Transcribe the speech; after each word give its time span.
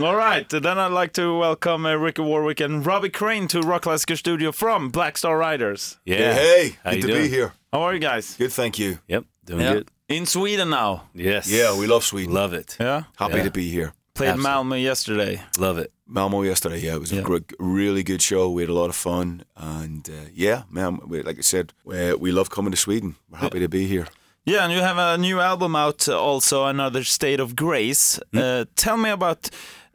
All 0.00 0.16
right, 0.16 0.48
then 0.48 0.78
I'd 0.78 0.92
like 0.92 1.12
to 1.14 1.36
welcome 1.38 1.84
uh, 1.84 1.94
Ricky 1.96 2.22
Warwick 2.22 2.60
and 2.60 2.84
Robbie 2.84 3.10
Crane 3.10 3.46
to 3.48 3.60
Rock 3.60 3.82
Classicer 3.82 4.16
Studio 4.16 4.50
from 4.52 4.88
Black 4.90 5.18
Star 5.18 5.36
Riders. 5.36 5.98
Yeah. 6.06 6.32
Hey, 6.34 6.68
hey, 6.68 6.76
How 6.84 6.90
good 6.92 6.96
you 6.96 7.00
to 7.02 7.06
doing? 7.08 7.22
be 7.24 7.28
here. 7.28 7.52
How 7.72 7.82
are 7.82 7.92
you 7.94 8.00
guys? 8.00 8.34
Good, 8.36 8.52
thank 8.52 8.78
you. 8.78 8.98
Yep. 9.08 9.24
Doing 9.44 9.72
good. 9.72 9.90
In 10.08 10.24
Sweden 10.26 10.70
now. 10.70 11.08
Yes. 11.14 11.50
Yeah, 11.50 11.76
we 11.78 11.86
love 11.86 12.04
Sweden. 12.04 12.32
love 12.32 12.54
it. 12.54 12.76
Yeah. 12.80 13.02
Happy 13.16 13.36
Yeah. 13.36 13.44
to 13.44 13.50
be 13.50 13.68
here. 13.68 13.92
Played 14.14 14.28
Absolutely. 14.30 14.50
Malmo 14.50 14.74
yesterday. 14.76 15.42
Love 15.58 15.78
it. 15.78 15.92
Malmo 16.06 16.42
yesterday, 16.42 16.78
yeah, 16.80 16.94
it 16.94 17.00
was 17.00 17.12
Yeah. 17.12 17.20
a 17.20 17.22
gr- 17.22 17.38
really 17.58 18.02
good 18.02 18.20
show. 18.22 18.50
We 18.50 18.62
had 18.62 18.70
a 18.70 18.74
lot 18.74 18.88
of 18.90 18.96
fun, 18.96 19.44
and 19.56 20.08
uh, 20.08 20.28
yeah, 20.34 20.62
man, 20.70 21.00
we, 21.06 21.22
like 21.22 21.38
I 21.38 21.42
said, 21.42 21.72
we, 21.84 22.14
we 22.14 22.32
love 22.32 22.48
coming 22.50 22.70
to 22.72 22.76
Sweden. 22.76 23.16
We're 23.30 23.38
happy 23.38 23.60
to 23.60 23.68
be 23.68 23.86
here. 23.86 24.06
Yeah, 24.44 24.64
and 24.64 24.72
you 24.72 24.80
have 24.80 24.98
a 24.98 25.16
new 25.16 25.40
album 25.40 25.74
out 25.76 26.08
uh, 26.08 26.18
also, 26.20 26.66
Another 26.66 27.04
State 27.04 27.40
of 27.40 27.54
Grace. 27.56 28.18
Uh, 28.34 28.64
tell 28.76 28.96
me 28.98 29.08
about 29.10 29.48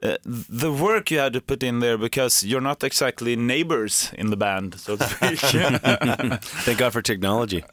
uh, 0.04 0.18
the 0.24 0.72
work 0.72 1.10
you 1.10 1.18
had 1.18 1.34
to 1.34 1.42
put 1.42 1.64
in 1.64 1.80
there 1.80 1.98
because 1.98 2.44
you're 2.44 2.62
not 2.62 2.84
exactly 2.84 3.36
neighbors 3.36 4.12
in 4.18 4.30
the 4.30 4.38
band, 4.38 4.80
so 4.80 4.96
to 4.96 5.04
speak. 5.04 5.40
Thank 6.66 6.78
God 6.78 6.94
for 6.94 7.02
technology. 7.02 7.64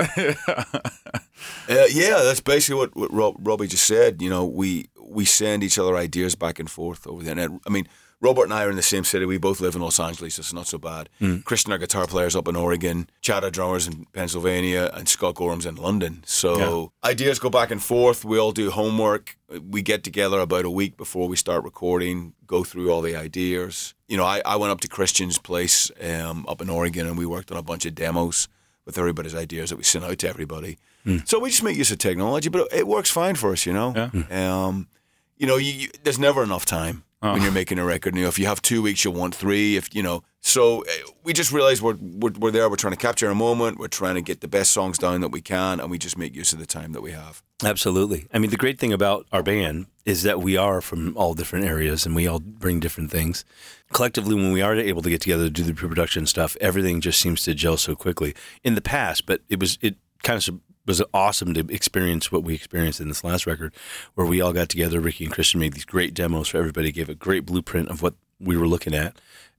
Uh, 1.68 1.84
yeah, 1.90 2.22
that's 2.22 2.40
basically 2.40 2.78
what, 2.78 2.96
what 2.96 3.12
Rob, 3.12 3.36
Robbie 3.38 3.66
just 3.66 3.84
said. 3.84 4.22
You 4.22 4.30
know, 4.30 4.46
we 4.46 4.88
we 4.98 5.24
send 5.24 5.62
each 5.62 5.78
other 5.78 5.96
ideas 5.96 6.34
back 6.34 6.58
and 6.58 6.70
forth 6.70 7.06
over 7.06 7.22
the 7.22 7.30
internet. 7.30 7.60
I 7.66 7.70
mean, 7.70 7.86
Robert 8.20 8.44
and 8.44 8.54
I 8.54 8.64
are 8.64 8.70
in 8.70 8.76
the 8.76 8.82
same 8.82 9.04
city. 9.04 9.26
We 9.26 9.38
both 9.38 9.60
live 9.60 9.74
in 9.74 9.82
Los 9.82 10.00
Angeles, 10.00 10.36
so 10.36 10.40
it's 10.40 10.52
not 10.52 10.66
so 10.66 10.78
bad. 10.78 11.08
Christian, 11.44 11.72
our 11.72 11.78
guitar 11.78 12.06
player's 12.06 12.34
up 12.34 12.48
in 12.48 12.56
Oregon. 12.56 13.08
Chad, 13.20 13.44
our 13.44 13.50
drummer's 13.50 13.86
in 13.86 14.06
Pennsylvania, 14.12 14.90
and 14.94 15.08
Scott 15.08 15.34
Gorham's 15.34 15.66
in 15.66 15.76
London. 15.76 16.22
So 16.26 16.58
ideas 17.04 17.38
go 17.38 17.50
back 17.50 17.70
and 17.70 17.82
forth. 17.82 18.24
We 18.24 18.38
all 18.38 18.52
do 18.52 18.70
homework. 18.70 19.36
We 19.70 19.82
get 19.82 20.02
together 20.04 20.40
about 20.40 20.64
a 20.64 20.70
week 20.70 20.96
before 20.96 21.28
we 21.28 21.36
start 21.36 21.64
recording, 21.64 22.32
go 22.46 22.64
through 22.64 22.90
all 22.90 23.02
the 23.02 23.14
ideas. 23.14 23.94
You 24.08 24.16
know, 24.16 24.24
I, 24.24 24.40
I 24.44 24.56
went 24.56 24.70
up 24.72 24.80
to 24.80 24.88
Christian's 24.88 25.38
place 25.38 25.90
um, 26.02 26.44
up 26.48 26.60
in 26.62 26.70
Oregon, 26.70 27.06
and 27.06 27.16
we 27.18 27.26
worked 27.26 27.50
on 27.52 27.58
a 27.58 27.62
bunch 27.62 27.84
of 27.86 27.94
demos 27.94 28.48
with 28.86 28.98
everybody's 28.98 29.34
ideas 29.34 29.70
that 29.70 29.76
we 29.76 29.82
sent 29.84 30.04
out 30.04 30.18
to 30.18 30.28
everybody. 30.28 30.78
So 31.26 31.38
we 31.38 31.50
just 31.50 31.62
make 31.62 31.76
use 31.76 31.90
of 31.90 31.98
technology, 31.98 32.48
but 32.48 32.66
it 32.72 32.86
works 32.86 33.10
fine 33.10 33.34
for 33.34 33.52
us, 33.52 33.66
you 33.66 33.74
know. 33.74 33.92
Um, 34.30 34.88
you 35.36 35.46
know, 35.46 35.56
you, 35.56 35.72
you, 35.72 35.88
there's 36.02 36.18
never 36.18 36.42
enough 36.42 36.64
time 36.64 37.04
when 37.32 37.42
you're 37.42 37.52
making 37.52 37.78
a 37.78 37.84
record. 37.84 38.14
You 38.14 38.22
know, 38.22 38.28
if 38.28 38.38
you 38.38 38.46
have 38.46 38.60
two 38.62 38.82
weeks, 38.82 39.04
you'll 39.04 39.14
want 39.14 39.34
three. 39.34 39.76
If 39.76 39.94
you 39.94 40.02
know, 40.02 40.22
so 40.40 40.82
uh, 40.82 40.92
we 41.22 41.32
just 41.32 41.52
realize 41.52 41.80
we're, 41.80 41.96
we're 42.00 42.32
we're 42.38 42.50
there. 42.50 42.68
We're 42.68 42.76
trying 42.76 42.92
to 42.92 42.98
capture 42.98 43.30
a 43.30 43.34
moment. 43.34 43.78
We're 43.78 43.88
trying 43.88 44.16
to 44.16 44.22
get 44.22 44.40
the 44.40 44.48
best 44.48 44.72
songs 44.72 44.98
down 44.98 45.20
that 45.22 45.30
we 45.30 45.40
can, 45.40 45.80
and 45.80 45.90
we 45.90 45.98
just 45.98 46.18
make 46.18 46.34
use 46.34 46.52
of 46.52 46.58
the 46.58 46.66
time 46.66 46.92
that 46.92 47.00
we 47.02 47.12
have. 47.12 47.42
Absolutely. 47.64 48.26
I 48.32 48.38
mean, 48.38 48.50
the 48.50 48.56
great 48.56 48.78
thing 48.78 48.92
about 48.92 49.26
our 49.32 49.42
band 49.42 49.86
is 50.04 50.22
that 50.24 50.40
we 50.40 50.56
are 50.56 50.80
from 50.80 51.16
all 51.16 51.34
different 51.34 51.64
areas 51.64 52.04
and 52.04 52.14
we 52.14 52.26
all 52.26 52.40
bring 52.40 52.78
different 52.78 53.10
things. 53.10 53.44
Collectively, 53.92 54.34
when 54.34 54.52
we 54.52 54.60
are 54.60 54.74
able 54.74 55.00
to 55.02 55.08
get 55.08 55.22
together 55.22 55.44
to 55.44 55.50
do 55.50 55.62
the 55.62 55.72
pre-production 55.72 56.26
stuff, 56.26 56.56
everything 56.60 57.00
just 57.00 57.20
seems 57.20 57.42
to 57.42 57.54
gel 57.54 57.76
so 57.76 57.94
quickly. 57.94 58.34
In 58.62 58.74
the 58.74 58.82
past, 58.82 59.24
but 59.24 59.40
it 59.48 59.60
was 59.60 59.78
it 59.80 59.96
kind 60.22 60.36
of 60.36 60.60
was 60.86 61.02
awesome 61.12 61.54
to 61.54 61.60
experience 61.68 62.30
what 62.30 62.42
we 62.42 62.54
experienced 62.54 63.00
in 63.00 63.08
this 63.08 63.24
last 63.24 63.46
record, 63.46 63.72
where 64.14 64.26
we 64.26 64.40
all 64.40 64.52
got 64.52 64.68
together. 64.68 65.00
Ricky 65.00 65.24
and 65.24 65.32
Christian 65.32 65.60
made 65.60 65.72
these 65.72 65.84
great 65.84 66.14
demos 66.14 66.48
for 66.48 66.58
everybody, 66.58 66.92
gave 66.92 67.08
a 67.08 67.14
great 67.14 67.46
blueprint 67.46 67.88
of 67.88 68.02
what 68.02 68.14
we 68.40 68.56
were 68.56 68.68
looking 68.68 68.94
at, 68.94 69.16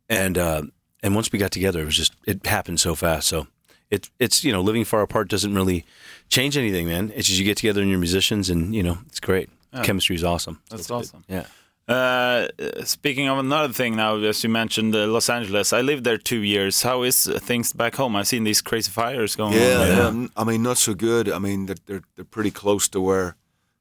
and 0.10 0.38
uh, 0.38 0.64
and 1.02 1.16
once 1.16 1.32
we 1.32 1.40
got 1.40 1.52
together, 1.52 1.82
it 1.82 1.86
was 1.86 1.96
just 1.98 2.14
it 2.26 2.46
happened 2.46 2.80
so 2.80 2.96
fast. 2.96 3.28
So 3.28 3.48
it's 3.90 4.10
it's 4.20 4.44
you 4.44 4.52
know 4.52 4.62
living 4.62 4.84
far 4.86 5.02
apart 5.02 5.28
doesn't 5.28 5.54
really 5.56 5.86
change 6.30 6.58
anything, 6.58 6.88
man. 6.88 7.12
It's 7.16 7.28
just 7.28 7.40
you 7.40 7.46
get 7.46 7.58
together 7.58 7.82
and 7.82 7.90
you're 7.90 8.00
musicians, 8.00 8.50
and 8.50 8.76
you 8.76 8.84
know 8.84 9.00
it's 9.08 9.20
great. 9.20 9.50
Chemistry 9.84 10.16
is 10.16 10.24
awesome. 10.24 10.62
So 10.70 10.78
That's 10.78 10.88
good. 10.88 10.94
awesome. 10.94 11.24
Yeah. 11.28 11.46
Uh, 11.88 12.48
speaking 12.84 13.28
of 13.30 13.38
another 13.38 13.72
thing 13.72 13.96
now, 13.96 14.16
as 14.18 14.44
you 14.44 14.50
mentioned, 14.50 14.96
uh, 14.96 15.06
Los 15.06 15.30
Angeles. 15.30 15.72
I 15.72 15.82
lived 15.82 16.04
there 16.04 16.18
two 16.18 16.42
years. 16.42 16.82
How 16.82 17.04
is 17.04 17.28
uh, 17.28 17.38
things 17.40 17.74
back 17.74 17.96
home? 17.96 18.16
I've 18.16 18.28
seen 18.28 18.44
these 18.44 18.60
crazy 18.62 18.90
fires 18.92 19.36
going 19.36 19.54
Yeah, 19.54 19.82
on. 20.00 20.00
um, 20.00 20.32
I 20.36 20.44
mean, 20.44 20.64
not 20.64 20.78
so 20.78 20.96
good. 20.96 21.30
I 21.30 21.38
mean, 21.38 21.68
they're 21.68 21.76
they're, 21.86 22.02
they're 22.16 22.26
pretty 22.26 22.50
close 22.52 22.90
to 22.90 23.00
where 23.02 23.36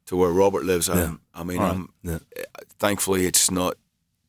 to 0.07 0.17
where 0.17 0.31
Robert 0.31 0.65
lives. 0.65 0.91
Um, 0.91 1.21
I 1.35 1.45
mean, 1.45 1.59
All 1.59 1.65
right. 1.65 1.77
I'm, 1.77 1.89
Yeah. 2.03 2.19
thankfully 2.79 3.25
it's 3.25 3.51
not 3.51 3.75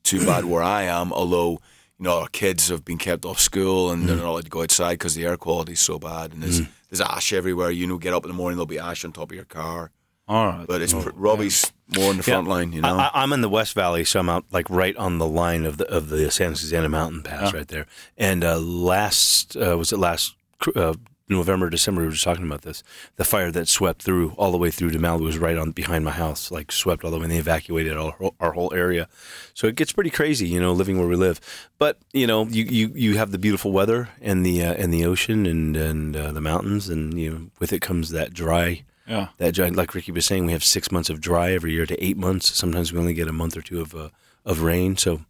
too 0.04 0.26
bad 0.26 0.46
where 0.46 0.64
I 0.64 0.84
am. 0.84 1.12
Although 1.12 1.60
you 2.00 2.06
know 2.06 2.22
our 2.22 2.30
kids 2.30 2.70
have 2.70 2.86
been 2.86 2.98
kept 2.98 3.26
off 3.26 3.42
school 3.42 3.92
and 3.92 4.08
they're 4.08 4.16
not 4.16 4.26
allowed 4.26 4.46
to 4.46 4.50
go 4.50 4.62
outside 4.62 4.94
because 5.00 5.16
the 5.16 5.26
air 5.26 5.36
quality 5.36 5.74
is 5.74 5.82
so 5.82 6.00
bad 6.00 6.32
and 6.32 6.42
there's 6.44 6.62
there's 6.90 7.02
ash 7.02 7.34
everywhere. 7.34 7.72
You 7.72 7.88
know, 7.88 7.98
get 7.98 8.14
up 8.14 8.24
in 8.24 8.30
the 8.30 8.38
morning 8.38 8.56
there'll 8.56 8.68
be 8.68 8.80
ash 8.80 9.04
on 9.04 9.12
top 9.12 9.32
of 9.32 9.36
your 9.36 9.44
car. 9.46 9.92
All 10.28 10.48
right. 10.48 10.66
But 10.68 10.82
it's 10.82 10.94
pr- 10.94 11.10
Robbie's 11.14 11.72
more 11.96 12.10
in 12.12 12.18
the 12.18 12.24
front 12.24 12.48
line. 12.48 12.74
You 12.74 12.82
know, 12.82 12.96
I, 12.98 13.12
I'm 13.14 13.32
in 13.32 13.42
the 13.42 13.50
West 13.50 13.74
Valley, 13.76 14.04
so 14.06 14.20
I'm 14.20 14.30
out 14.30 14.46
like 14.52 14.68
right 14.70 14.96
on 14.98 15.20
the 15.20 15.28
line 15.28 15.66
of 15.66 15.78
the 15.78 15.86
of 15.92 16.10
the 16.10 16.32
San 16.32 16.56
Susana 16.56 16.90
Mountain 16.90 17.24
Pass, 17.24 17.54
right 17.54 17.68
there. 17.68 17.86
And 18.18 18.44
uh, 18.44 18.58
last 18.60 19.56
uh, 19.56 19.78
was 19.78 19.94
it 19.94 19.98
last 20.00 20.36
uh, 20.76 20.96
November, 21.30 21.70
December? 21.70 22.02
We 22.02 22.08
were 22.08 22.14
just 22.14 22.24
talking 22.24 22.46
about 22.46 22.64
this. 22.64 22.82
The 23.18 23.24
fire 23.24 23.52
that 23.52 23.68
swept 23.68 24.02
through 24.02 24.32
all 24.32 24.52
the 24.52 24.58
way 24.58 24.72
through 24.72 24.92
to 24.92 24.98
Malibu 25.00 25.22
was 25.22 25.38
right 25.38 25.58
on 25.58 25.72
behind 25.72 26.04
my 26.06 26.12
house, 26.12 26.50
like 26.50 26.72
swept 26.72 27.04
all 27.04 27.12
the 27.12 27.18
way, 27.18 27.24
and 27.26 27.32
they 27.32 27.38
evacuated 27.38 27.96
our, 27.96 28.12
whole- 28.12 28.36
our 28.40 28.54
whole 28.54 28.74
area. 28.74 29.08
So 29.54 29.68
it 29.68 29.76
gets 29.76 29.92
pretty 29.92 30.10
crazy, 30.10 30.48
you 30.48 30.60
know, 30.60 30.72
living 30.74 30.98
where 30.98 31.08
we 31.08 31.16
live. 31.16 31.40
But 31.78 32.00
you 32.14 32.26
know, 32.26 32.46
you 32.48 32.64
you, 32.64 32.92
you 32.96 33.18
have 33.18 33.30
the 33.32 33.38
beautiful 33.38 33.72
weather 33.72 34.10
and 34.22 34.44
the 34.44 34.64
uh, 34.64 34.74
and 34.74 34.92
the 34.92 35.06
ocean 35.06 35.46
and 35.46 35.78
and 35.78 36.16
uh, 36.16 36.32
the 36.32 36.42
mountains, 36.42 36.90
and 36.90 37.20
you 37.20 37.30
know, 37.32 37.48
with 37.60 37.72
it 37.72 37.82
comes 37.82 38.10
that 38.10 38.34
dry 38.34 38.84
yeah. 39.08 39.28
that 39.38 39.52
like 39.76 39.94
Ricky 39.94 40.12
was 40.12 40.26
saying, 40.26 40.46
we 40.46 40.52
have 40.52 40.64
six 40.64 40.92
months 40.92 41.10
of 41.10 41.22
dry 41.22 41.52
every 41.52 41.72
year 41.72 41.86
to 41.86 42.04
eight 42.04 42.18
months. 42.18 42.56
Sometimes 42.56 42.92
we 42.92 43.00
only 43.00 43.14
get 43.14 43.28
a 43.28 43.34
month 43.34 43.56
or 43.58 43.62
two 43.62 43.82
of 43.82 43.96
uh, 43.96 44.10
of 44.46 44.62
rain, 44.62 44.96
so 44.98 45.22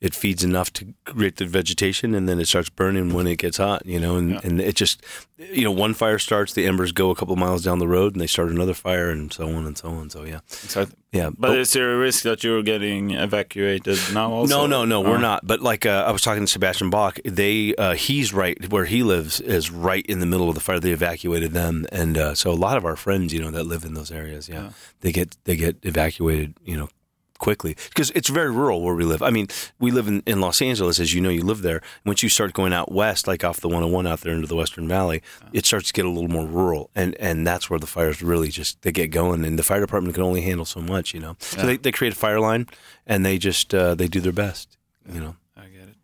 it 0.00 0.14
feeds 0.14 0.44
enough 0.44 0.70
to 0.74 0.92
create 1.06 1.36
the 1.36 1.46
vegetation, 1.46 2.14
and 2.14 2.28
then 2.28 2.38
it 2.38 2.46
starts 2.46 2.68
burning 2.68 3.14
when 3.14 3.26
it 3.26 3.36
gets 3.38 3.56
hot. 3.56 3.84
You 3.86 3.98
know, 3.98 4.16
and, 4.16 4.30
Yeah. 4.32 4.40
and 4.44 4.60
it 4.60 4.74
just 4.76 5.02
you 5.38 5.64
know 5.64 5.70
one 5.72 5.94
fire 5.94 6.18
starts, 6.18 6.52
the 6.54 6.66
embers 6.66 6.92
go 6.92 7.10
a 7.10 7.14
couple 7.14 7.34
miles 7.36 7.62
down 7.64 7.78
the 7.78 7.88
road, 7.88 8.12
and 8.14 8.20
they 8.20 8.26
start 8.26 8.50
another 8.50 8.74
fire, 8.74 9.10
and 9.10 9.32
so 9.32 9.44
on 9.48 9.66
and 9.66 9.76
so 9.78 9.88
on. 9.88 10.10
So 10.10 10.24
yeah, 10.24 10.40
So, 10.48 10.86
yeah. 11.12 11.30
but 11.38 11.56
is 11.58 11.72
there 11.72 11.94
a 11.94 11.98
risk 11.98 12.22
that 12.24 12.42
you're 12.44 12.62
getting 12.62 13.12
evacuated 13.12 13.98
now? 14.12 14.30
Also? 14.32 14.54
No, 14.56 14.66
no, 14.66 14.84
no, 14.84 15.00
we're 15.00 15.16
Oh. 15.16 15.30
not. 15.30 15.46
But 15.46 15.60
like 15.60 15.86
uh, 15.86 16.04
I 16.06 16.10
was 16.12 16.22
talking 16.22 16.44
to 16.44 16.50
Sebastian 16.50 16.90
Bach, 16.90 17.18
they 17.24 17.74
uh, 17.76 17.94
he's 17.94 18.32
right 18.34 18.56
where 18.70 18.84
he 18.86 19.02
lives 19.02 19.40
is 19.40 19.70
right 19.70 20.04
in 20.06 20.20
the 20.20 20.26
middle 20.26 20.48
of 20.48 20.54
the 20.54 20.60
fire. 20.60 20.80
They 20.80 20.92
evacuated 20.92 21.52
them, 21.52 21.86
and 21.92 22.16
uh, 22.18 22.34
so 22.34 22.50
a 22.50 22.54
lot 22.66 22.76
of 22.76 22.84
our 22.84 22.96
friends, 22.96 23.32
you 23.32 23.40
know, 23.40 23.50
that 23.50 23.64
live 23.64 23.84
in 23.84 23.94
those 23.94 24.10
areas, 24.10 24.48
yeah, 24.48 24.54
Yeah. 24.64 24.70
they 25.00 25.12
get 25.12 25.36
they 25.44 25.56
get 25.56 25.76
evacuated, 25.82 26.54
you 26.64 26.76
know, 26.76 26.88
quickly 27.38 27.76
because 27.88 28.10
it's 28.12 28.28
very 28.28 28.50
rural 28.50 28.82
where 28.82 28.94
we 28.94 29.04
live. 29.04 29.22
I 29.22 29.30
mean, 29.30 29.48
we 29.78 29.90
live 29.90 30.08
in, 30.08 30.22
in 30.26 30.40
Los 30.40 30.60
Angeles, 30.62 30.98
as 31.00 31.14
you 31.14 31.20
know, 31.20 31.28
you 31.30 31.42
live 31.44 31.62
there. 31.62 31.80
Once 32.04 32.22
you 32.22 32.28
start 32.28 32.52
going 32.52 32.72
out 32.72 32.90
west, 32.92 33.26
like 33.26 33.44
off 33.44 33.60
the 33.60 33.68
101 33.68 34.06
out 34.06 34.20
there 34.20 34.32
into 34.34 34.46
the 34.46 34.56
Western 34.56 34.88
Valley, 34.88 35.22
it 35.52 35.66
starts 35.66 35.88
to 35.88 35.92
get 35.92 36.04
a 36.04 36.10
little 36.10 36.30
more 36.30 36.46
rural, 36.46 36.90
and 36.94 37.14
and 37.20 37.46
that's 37.46 37.68
where 37.70 37.78
the 37.78 37.86
fires 37.86 38.22
really 38.22 38.48
just 38.48 38.80
they 38.82 38.92
get 38.92 39.08
going, 39.08 39.44
and 39.44 39.58
the 39.58 39.62
fire 39.62 39.80
department 39.80 40.14
can 40.14 40.22
only 40.24 40.40
handle 40.42 40.64
so 40.66 40.80
much, 40.80 41.14
you 41.14 41.20
know. 41.20 41.36
So 41.40 41.66
they, 41.66 41.76
they 41.76 41.92
create 41.92 42.12
a 42.12 42.16
fire 42.16 42.40
line, 42.40 42.66
and 43.06 43.24
they 43.24 43.38
just 43.38 43.74
uh, 43.74 43.94
they 43.94 44.08
do 44.08 44.20
their 44.20 44.32
best, 44.32 44.76
you 45.12 45.20
know. 45.20 45.36
I 45.56 45.66
get 45.68 45.88
it. 45.88 45.96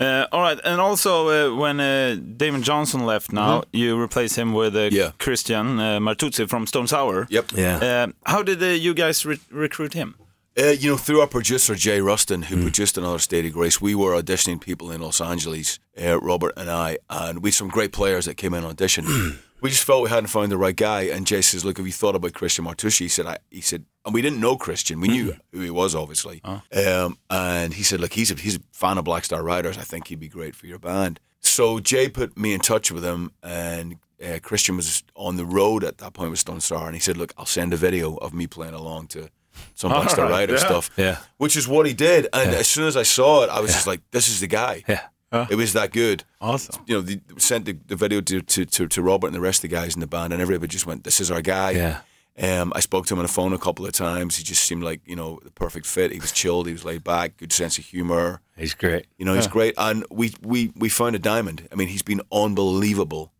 Uh, 0.00 0.26
all 0.32 0.40
right, 0.42 0.58
and 0.64 0.80
also 0.80 1.28
uh, 1.28 1.56
when 1.56 1.80
uh, 1.80 2.16
Damon 2.36 2.62
Johnson 2.62 3.04
left 3.06 3.32
now, 3.32 3.62
you 3.72 3.98
replace 4.00 4.36
him 4.36 4.52
with 4.52 4.76
uh, 4.76 4.88
Yeah. 4.92 5.12
Christian 5.18 5.80
uh, 5.80 5.98
Martucci 5.98 6.46
from 6.48 6.66
Stone 6.66 6.86
Sour. 6.88 7.26
yep. 7.30 7.46
Yeah. 7.54 7.76
Uh, 7.78 8.06
how 8.30 8.42
did 8.42 8.62
uh, 8.62 8.66
you 8.66 8.94
guys 8.94 9.24
re- 9.26 9.40
recruit 9.50 9.94
him? 9.94 10.14
Uh, 10.58 10.70
you 10.70 10.90
know, 10.90 10.96
through 10.96 11.20
our 11.20 11.28
producer 11.28 11.76
Jay 11.76 12.00
Ruston, 12.00 12.42
who 12.42 12.60
produced 12.62 12.98
Another 12.98 13.20
State 13.20 13.44
of 13.46 13.52
Grace, 13.52 13.80
we 13.80 13.94
were 13.94 14.20
auditioning 14.20 14.60
people 14.60 14.90
in 14.90 15.00
Los 15.00 15.20
Angeles, 15.20 15.78
uh, 16.02 16.18
Robert 16.20 16.52
and 16.56 16.68
I, 16.68 16.98
and 17.08 17.44
we 17.44 17.50
had 17.50 17.54
some 17.54 17.68
great 17.68 17.92
players 17.92 18.24
that 18.24 18.34
came 18.34 18.54
in 18.54 18.64
audition. 18.64 19.38
we 19.60 19.70
just 19.70 19.84
felt 19.84 20.02
we 20.02 20.10
hadn't 20.10 20.30
found 20.30 20.50
the 20.50 20.58
right 20.58 20.74
guy, 20.74 21.02
and 21.02 21.28
Jay 21.28 21.42
says, 21.42 21.64
"Look, 21.64 21.76
have 21.76 21.86
you 21.86 21.92
thought 21.92 22.16
about 22.16 22.32
Christian 22.32 22.64
Martucci?" 22.64 23.02
He 23.02 23.08
said, 23.08 23.26
"I," 23.26 23.38
he 23.52 23.60
said, 23.60 23.84
and 24.04 24.12
we 24.12 24.20
didn't 24.20 24.40
know 24.40 24.56
Christian. 24.56 25.00
We 25.00 25.06
knew 25.06 25.36
who 25.52 25.60
he 25.60 25.70
was, 25.70 25.94
obviously. 25.94 26.40
Um, 26.72 27.18
and 27.30 27.74
he 27.74 27.84
said, 27.84 28.00
"Look, 28.00 28.14
he's 28.14 28.32
a 28.32 28.34
he's 28.34 28.56
a 28.56 28.60
fan 28.72 28.98
of 28.98 29.04
Black 29.04 29.24
Star 29.24 29.44
Riders. 29.44 29.78
I 29.78 29.82
think 29.82 30.08
he'd 30.08 30.18
be 30.18 30.28
great 30.28 30.56
for 30.56 30.66
your 30.66 30.80
band." 30.80 31.20
So 31.38 31.78
Jay 31.78 32.08
put 32.08 32.36
me 32.36 32.52
in 32.52 32.58
touch 32.58 32.90
with 32.90 33.04
him, 33.04 33.30
and 33.44 33.98
uh, 34.20 34.40
Christian 34.42 34.74
was 34.74 35.04
on 35.14 35.36
the 35.36 35.46
road 35.46 35.84
at 35.84 35.98
that 35.98 36.14
point 36.14 36.30
with 36.30 36.40
Stone 36.40 36.62
Sour, 36.62 36.86
and 36.86 36.96
he 36.96 37.00
said, 37.00 37.16
"Look, 37.16 37.32
I'll 37.38 37.46
send 37.46 37.72
a 37.72 37.76
video 37.76 38.16
of 38.16 38.34
me 38.34 38.48
playing 38.48 38.74
along 38.74 39.06
to." 39.08 39.28
Some 39.74 39.90
Black 39.92 40.10
Star 40.10 40.24
Alright, 40.26 40.40
Rider 40.48 40.54
yeah. 40.54 40.58
stuff 40.58 40.90
Yeah. 40.96 41.18
which 41.36 41.56
is 41.56 41.66
what 41.68 41.86
he 41.86 41.94
did. 41.94 42.26
And 42.32 42.50
as 42.54 42.66
soon 42.68 42.86
as 42.86 42.96
I 42.96 43.02
saw 43.04 43.42
it, 43.44 43.50
I 43.50 43.60
was 43.60 43.72
just 43.72 43.86
like, 43.86 44.00
"This 44.10 44.28
is 44.28 44.40
the 44.40 44.46
guy." 44.48 44.82
Yeah. 44.88 45.46
It 45.50 45.56
was 45.56 45.74
that 45.74 45.92
good. 45.92 46.24
Awesome. 46.40 46.82
You 46.86 46.94
know, 46.96 47.00
the, 47.02 47.20
sent 47.36 47.66
the, 47.66 47.76
the 47.86 47.96
video 47.96 48.20
to, 48.22 48.40
to, 48.40 48.64
to, 48.64 48.88
to 48.88 49.02
Robert 49.02 49.26
and 49.26 49.36
the 49.36 49.40
rest 49.40 49.58
of 49.62 49.70
the 49.70 49.76
guys 49.76 49.94
in 49.94 50.00
the 50.00 50.06
band, 50.06 50.32
and 50.32 50.40
everybody 50.40 50.68
just 50.70 50.86
went, 50.86 51.04
"This 51.04 51.20
is 51.20 51.30
our 51.30 51.42
guy." 51.42 51.72
Yeah. 51.72 52.00
Um, 52.40 52.72
I 52.76 52.80
spoke 52.80 53.04
to 53.06 53.14
him 53.14 53.18
on 53.18 53.24
the 53.26 53.32
phone 53.32 53.52
a 53.52 53.58
couple 53.58 53.84
of 53.84 53.92
times. 53.92 54.36
He 54.36 54.44
just 54.44 54.62
seemed 54.64 54.84
like 54.84 55.00
you 55.04 55.16
know 55.16 55.40
the 55.42 55.50
perfect 55.50 55.86
fit. 55.86 56.12
He 56.12 56.20
was 56.20 56.32
chilled. 56.32 56.66
He 56.66 56.72
was 56.72 56.84
laid 56.84 57.02
back. 57.04 57.36
Good 57.36 57.52
sense 57.52 57.78
of 57.78 57.84
humor. 57.84 58.40
He's 58.56 58.74
great. 58.74 59.06
You 59.18 59.24
know, 59.26 59.34
he's 59.34 59.48
great. 59.48 59.74
And 59.76 60.04
we, 60.10 60.32
we 60.40 60.72
we 60.76 60.88
found 60.88 61.14
a 61.16 61.18
diamond. 61.18 61.68
I 61.72 61.74
mean, 61.74 61.88
he's 61.88 62.02
been 62.02 62.20
unbelievable. 62.32 63.32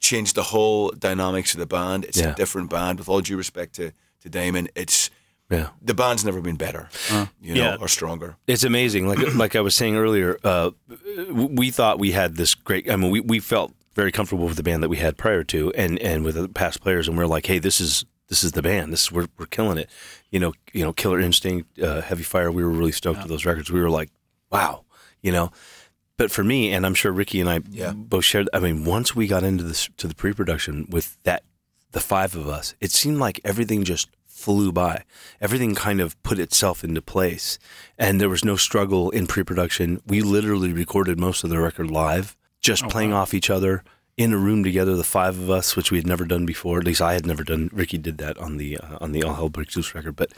Changed 0.00 0.34
the 0.34 0.44
whole 0.44 0.90
dynamics 0.90 1.52
of 1.54 1.60
the 1.60 1.66
band. 1.66 2.04
It's 2.04 2.18
Yeah. 2.18 2.30
a 2.32 2.34
different 2.34 2.70
band. 2.70 2.98
With 2.98 3.08
all 3.08 3.20
due 3.20 3.36
respect 3.36 3.74
to 3.76 3.92
to 4.22 4.28
Damon, 4.28 4.68
it's 4.74 5.10
Yeah. 5.50 5.70
the 5.80 5.94
band's 5.94 6.24
never 6.24 6.40
been 6.42 6.56
better, 6.56 6.88
you 7.40 7.54
know, 7.54 7.60
Yeah. 7.62 7.76
or 7.80 7.88
stronger. 7.88 8.36
It's 8.46 8.64
amazing. 8.64 9.08
Like 9.08 9.18
like 9.34 9.56
I 9.56 9.60
was 9.62 9.74
saying 9.74 9.96
earlier, 9.96 10.38
uh, 10.44 10.70
we 11.32 11.70
thought 11.70 11.98
we 11.98 12.12
had 12.12 12.36
this 12.36 12.54
great. 12.54 12.90
I 12.90 12.96
mean, 12.96 13.10
we, 13.10 13.20
we 13.20 13.38
felt 13.40 13.72
very 13.94 14.12
comfortable 14.12 14.46
with 14.46 14.56
the 14.56 14.62
band 14.62 14.82
that 14.82 14.88
we 14.88 14.98
had 14.98 15.16
prior 15.16 15.44
to, 15.44 15.72
and 15.72 15.98
and 16.00 16.24
with 16.24 16.34
the 16.34 16.48
past 16.48 16.80
players, 16.82 17.08
and 17.08 17.16
we're 17.16 17.26
like, 17.26 17.46
hey, 17.46 17.58
this 17.58 17.80
is 17.80 18.04
this 18.28 18.44
is 18.44 18.52
the 18.52 18.62
band. 18.62 18.92
This 18.92 19.02
is 19.04 19.12
we're 19.12 19.26
we're 19.38 19.46
killing 19.46 19.78
it. 19.78 19.88
You 20.30 20.38
know, 20.40 20.52
you 20.74 20.84
know, 20.84 20.92
Killer 20.92 21.18
Instinct, 21.18 21.78
uh, 21.80 22.02
Heavy 22.02 22.22
Fire. 22.24 22.52
We 22.52 22.62
were 22.62 22.68
really 22.70 22.92
stoked 22.92 23.20
with 23.20 23.28
those 23.28 23.46
records. 23.46 23.70
We 23.72 23.80
were 23.80 23.90
like, 23.90 24.10
wow, 24.52 24.84
you 25.22 25.32
know. 25.32 25.50
But 26.18 26.30
for 26.30 26.42
me, 26.44 26.72
and 26.72 26.84
I'm 26.84 26.94
sure 26.94 27.10
Ricky 27.12 27.40
and 27.40 27.48
I 27.48 27.60
Yeah. 27.70 27.92
both 27.94 28.24
shared. 28.24 28.50
I 28.52 28.58
mean, 28.58 28.84
once 28.84 29.16
we 29.16 29.26
got 29.28 29.44
into 29.44 29.64
this 29.64 29.88
to 29.96 30.06
the 30.08 30.14
pre-production 30.14 30.86
with 30.90 31.16
that, 31.22 31.42
the 31.92 32.00
five 32.00 32.34
of 32.36 32.48
us, 32.48 32.74
it 32.80 32.90
seemed 32.92 33.18
like 33.18 33.40
everything 33.44 33.84
just 33.84 34.08
flew 34.38 34.72
by. 34.72 35.02
Everything 35.40 35.74
kind 35.74 36.00
of 36.00 36.20
put 36.22 36.38
itself 36.38 36.84
into 36.84 37.02
place, 37.02 37.58
and 37.98 38.20
there 38.20 38.28
was 38.28 38.44
no 38.44 38.56
struggle 38.56 39.10
in 39.10 39.26
pre-production. 39.26 40.00
We 40.06 40.22
literally 40.22 40.72
recorded 40.72 41.18
most 41.18 41.44
of 41.44 41.50
the 41.50 41.58
record 41.58 41.90
live, 41.90 42.36
just 42.60 42.88
playing 42.88 43.12
off 43.12 43.34
each 43.34 43.50
other 43.50 43.82
in 44.16 44.32
a 44.32 44.38
room 44.38 44.64
together, 44.64 44.96
the 44.96 45.04
five 45.04 45.38
of 45.38 45.50
us, 45.50 45.76
which 45.76 45.90
we 45.90 45.98
had 45.98 46.06
never 46.06 46.24
done 46.24 46.46
before. 46.46 46.78
At 46.78 46.84
least 46.84 47.02
I 47.02 47.14
had 47.14 47.26
never 47.26 47.44
done. 47.44 47.70
Ricky 47.72 47.98
did 47.98 48.18
that 48.18 48.38
on 48.38 48.56
the 48.56 48.78
uh, 48.78 48.98
on 49.00 49.12
the 49.12 49.22
All 49.22 49.34
Hell 49.34 49.48
Breaks 49.48 49.76
Loose 49.76 49.94
record, 49.94 50.16
but 50.16 50.32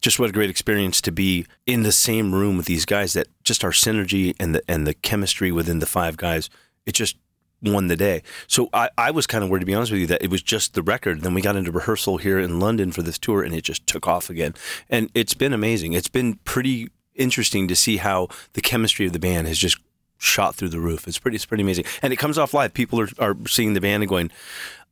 just 0.00 0.18
what 0.18 0.30
a 0.30 0.32
great 0.32 0.50
experience 0.50 1.00
to 1.02 1.12
be 1.12 1.46
in 1.66 1.82
the 1.82 1.92
same 1.92 2.34
room 2.34 2.56
with 2.56 2.66
these 2.66 2.84
guys. 2.84 3.12
That 3.12 3.28
just 3.44 3.64
our 3.64 3.70
synergy 3.70 4.34
and 4.40 4.54
the 4.54 4.62
and 4.68 4.86
the 4.86 4.94
chemistry 4.94 5.52
within 5.52 5.78
the 5.78 5.86
five 5.86 6.16
guys. 6.16 6.50
It 6.84 6.92
just 6.92 7.16
won 7.62 7.86
the 7.86 7.96
day. 7.96 8.22
So 8.46 8.68
I, 8.72 8.90
I 8.98 9.10
was 9.10 9.26
kind 9.26 9.44
of 9.44 9.50
worried, 9.50 9.60
to 9.60 9.66
be 9.66 9.74
honest 9.74 9.92
with 9.92 10.00
you, 10.00 10.06
that 10.08 10.22
it 10.22 10.30
was 10.30 10.42
just 10.42 10.74
the 10.74 10.82
record. 10.82 11.20
Then 11.20 11.34
we 11.34 11.40
got 11.40 11.56
into 11.56 11.70
rehearsal 11.70 12.18
here 12.18 12.38
in 12.38 12.60
London 12.60 12.92
for 12.92 13.02
this 13.02 13.18
tour, 13.18 13.42
and 13.42 13.54
it 13.54 13.62
just 13.62 13.86
took 13.86 14.08
off 14.08 14.28
again. 14.28 14.54
And 14.90 15.10
it's 15.14 15.34
been 15.34 15.52
amazing. 15.52 15.92
It's 15.92 16.08
been 16.08 16.34
pretty 16.44 16.90
interesting 17.14 17.68
to 17.68 17.76
see 17.76 17.98
how 17.98 18.28
the 18.54 18.60
chemistry 18.60 19.06
of 19.06 19.12
the 19.12 19.18
band 19.18 19.46
has 19.46 19.58
just 19.58 19.78
shot 20.18 20.54
through 20.54 20.68
the 20.68 20.80
roof. 20.80 21.06
It's 21.08 21.18
pretty, 21.18 21.36
it's 21.36 21.46
pretty 21.46 21.62
amazing. 21.62 21.84
And 22.00 22.12
it 22.12 22.16
comes 22.16 22.38
off 22.38 22.54
live. 22.54 22.74
People 22.74 23.00
are, 23.00 23.08
are 23.18 23.36
seeing 23.46 23.74
the 23.74 23.80
band 23.80 24.02
and 24.02 24.10
going, 24.10 24.30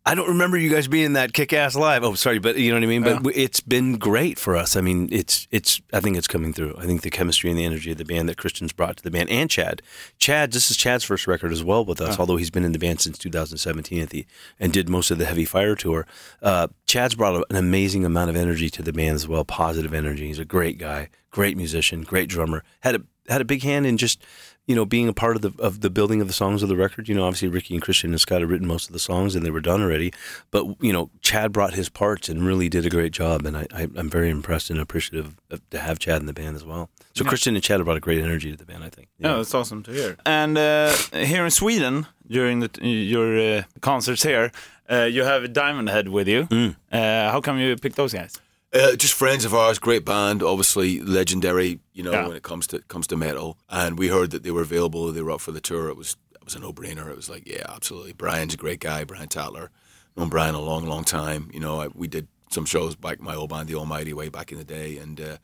I 0.07 0.15
don't 0.15 0.29
remember 0.29 0.57
you 0.57 0.71
guys 0.71 0.89
being 0.89 1.13
that 1.13 1.35
kick 1.35 1.53
ass 1.53 1.77
live. 1.77 2.03
Oh, 2.03 2.15
sorry, 2.15 2.39
but 2.39 2.57
you 2.57 2.71
know 2.71 2.77
what 2.77 2.85
I 2.85 2.87
mean. 2.87 3.03
But 3.03 3.17
w 3.17 3.33
it's 3.37 3.61
been 3.61 3.99
great 3.99 4.39
for 4.39 4.57
us. 4.57 4.75
I 4.75 4.81
mean, 4.81 5.09
it's 5.13 5.47
it's. 5.51 5.81
I 5.93 6.01
think 6.01 6.17
it's 6.17 6.27
coming 6.27 6.55
through. 6.55 6.75
I 6.79 6.87
think 6.87 7.03
the 7.03 7.11
chemistry 7.11 7.51
and 7.51 7.59
the 7.59 7.67
energy 7.67 7.93
of 7.93 7.99
the 7.99 8.05
band 8.07 8.29
that 8.31 8.39
Christian's 8.39 8.73
brought 8.73 8.97
to 8.97 9.03
the 9.03 9.11
band, 9.11 9.29
and 9.29 9.51
Chad. 9.51 9.83
Chad, 10.19 10.53
this 10.53 10.71
is 10.71 10.79
Chad's 10.79 11.05
first 11.05 11.27
record 11.27 11.53
as 11.53 11.63
well 11.63 11.85
with 11.85 12.01
us. 12.01 12.19
Although 12.19 12.37
he's 12.37 12.51
been 12.51 12.65
in 12.65 12.73
the 12.73 12.79
band 12.79 13.01
since 13.03 13.19
2017 13.19 14.01
at 14.01 14.11
the 14.11 14.27
and 14.59 14.73
did 14.73 14.89
most 14.89 15.11
of 15.11 15.19
the 15.19 15.27
Heavy 15.27 15.45
Fire 15.45 15.77
tour. 15.77 16.07
Uh, 16.43 16.69
Chad's 16.87 17.15
brought 17.15 17.45
an 17.51 17.57
amazing 17.57 18.05
amount 18.07 18.31
of 18.31 18.37
energy 18.37 18.71
to 18.71 18.83
the 18.83 18.95
band 18.95 19.17
as 19.17 19.29
well. 19.29 19.45
Positive 19.45 19.93
energy. 19.93 20.29
He's 20.29 20.39
a 20.39 20.47
great 20.47 20.79
guy, 20.79 21.11
great 21.31 21.59
musician, 21.59 22.03
great 22.03 22.29
drummer. 22.29 22.65
Had 22.81 22.95
a 22.95 23.03
had 23.29 23.41
a 23.43 23.45
big 23.45 23.63
hand 23.63 23.87
in 23.87 23.97
just 23.97 24.25
you 24.71 24.77
know, 24.77 24.85
being 24.85 25.09
a 25.09 25.13
part 25.13 25.35
of 25.35 25.43
the 25.43 25.53
of 25.61 25.81
the 25.81 25.91
building 25.91 26.21
of 26.21 26.29
the 26.29 26.33
songs 26.33 26.63
of 26.63 26.69
the 26.69 26.77
record. 26.77 27.09
You 27.09 27.17
know, 27.17 27.25
obviously 27.25 27.49
Ricky 27.49 27.75
and 27.75 27.83
Christian 27.83 28.13
and 28.13 28.21
Scott 28.21 28.41
had 28.41 28.49
written 28.49 28.69
most 28.69 28.87
of 28.87 28.93
the 28.93 29.01
songs 29.01 29.35
and 29.35 29.45
they 29.45 29.51
were 29.51 29.61
done 29.61 29.83
already. 29.83 30.13
But 30.53 30.65
you 30.81 30.93
know, 30.93 31.11
Chad 31.23 31.51
brought 31.51 31.75
his 31.75 31.89
parts 31.89 32.29
and 32.29 32.47
really 32.47 32.69
did 32.69 32.87
a 32.87 32.89
great 32.89 33.11
job. 33.11 33.45
And 33.47 33.57
I, 33.57 33.67
I 33.75 33.89
I'm 33.97 34.09
very 34.09 34.31
impressed 34.31 34.71
and 34.71 34.79
appreciative 34.79 35.37
of, 35.51 35.69
to 35.71 35.81
have 35.81 35.99
Chad 35.99 36.21
in 36.21 36.27
the 36.27 36.33
band 36.33 36.55
as 36.55 36.65
well. 36.65 36.89
So 37.17 37.25
Christian 37.25 37.57
and 37.57 37.65
Chad 37.65 37.81
have 37.81 37.87
brought 37.87 37.97
a 37.97 38.01
great 38.01 38.23
energy 38.23 38.53
to 38.53 38.57
the 38.57 38.65
band. 38.65 38.85
I 38.85 38.91
think. 38.91 39.09
Yeah, 39.19 39.35
that's 39.39 39.53
awesome 39.55 39.83
to 39.83 39.91
hear. 39.91 40.17
And 40.25 40.57
uh, 40.57 40.95
here 41.13 41.45
in 41.45 41.51
Sweden, 41.51 42.07
during 42.29 42.61
the, 42.61 42.71
your 42.81 43.41
uh, 43.41 43.63
concerts 43.81 44.23
here, 44.23 44.53
uh, 44.89 45.09
you 45.11 45.25
have 45.25 45.43
a 45.43 45.49
Diamond 45.49 45.89
Head 45.89 46.11
with 46.11 46.29
you. 46.29 46.47
Mm. 46.47 46.77
Uh, 46.93 47.33
how 47.33 47.41
come 47.41 47.59
you 47.59 47.75
picked 47.75 47.97
those 47.97 48.13
guys? 48.13 48.41
Uh, 48.73 48.95
just 48.95 49.15
friends 49.15 49.45
of 49.45 49.53
ours, 49.53 49.79
great 49.81 50.05
band, 50.05 50.43
obviously 50.43 51.01
legendary. 51.01 51.81
You 51.93 52.05
know, 52.05 52.13
Yeah. 52.13 52.29
when 52.29 52.37
it 52.37 52.43
comes 52.45 52.67
to 52.69 52.79
comes 52.83 53.07
to 53.09 53.17
metal, 53.17 53.59
and 53.69 53.99
we 53.99 54.09
heard 54.09 54.31
that 54.31 54.43
they 54.45 54.51
were 54.53 54.63
available. 54.63 55.11
They 55.13 55.23
were 55.23 55.33
up 55.33 55.41
for 55.41 55.51
the 55.53 55.61
tour. 55.61 55.89
It 55.89 55.97
was 55.97 56.17
it 56.35 56.45
was 56.45 56.55
a 56.55 56.61
no 56.61 56.73
brainer. 56.73 57.11
It 57.11 57.17
was 57.17 57.29
like, 57.29 57.47
yeah, 57.49 57.65
absolutely. 57.69 58.13
Brian's 58.13 58.55
a 58.55 58.57
great 58.57 58.81
guy, 58.81 59.03
Brian 59.05 59.29
Tatler. 59.29 59.71
Known 60.17 60.29
Brian 60.29 60.55
a 60.55 60.61
long, 60.61 60.87
long 60.87 61.05
time. 61.05 61.51
You 61.53 61.61
know, 61.61 61.81
I, 61.81 61.89
we 61.89 62.07
did 62.09 62.29
some 62.51 62.65
shows 62.65 62.95
back 62.97 63.21
my 63.21 63.35
old 63.35 63.51
band, 63.51 63.69
The 63.69 63.75
Almighty, 63.77 64.13
way 64.13 64.29
back 64.29 64.51
in 64.53 64.59
the 64.59 64.65
day, 64.65 64.99
and 64.99 65.21
uh, 65.21 65.37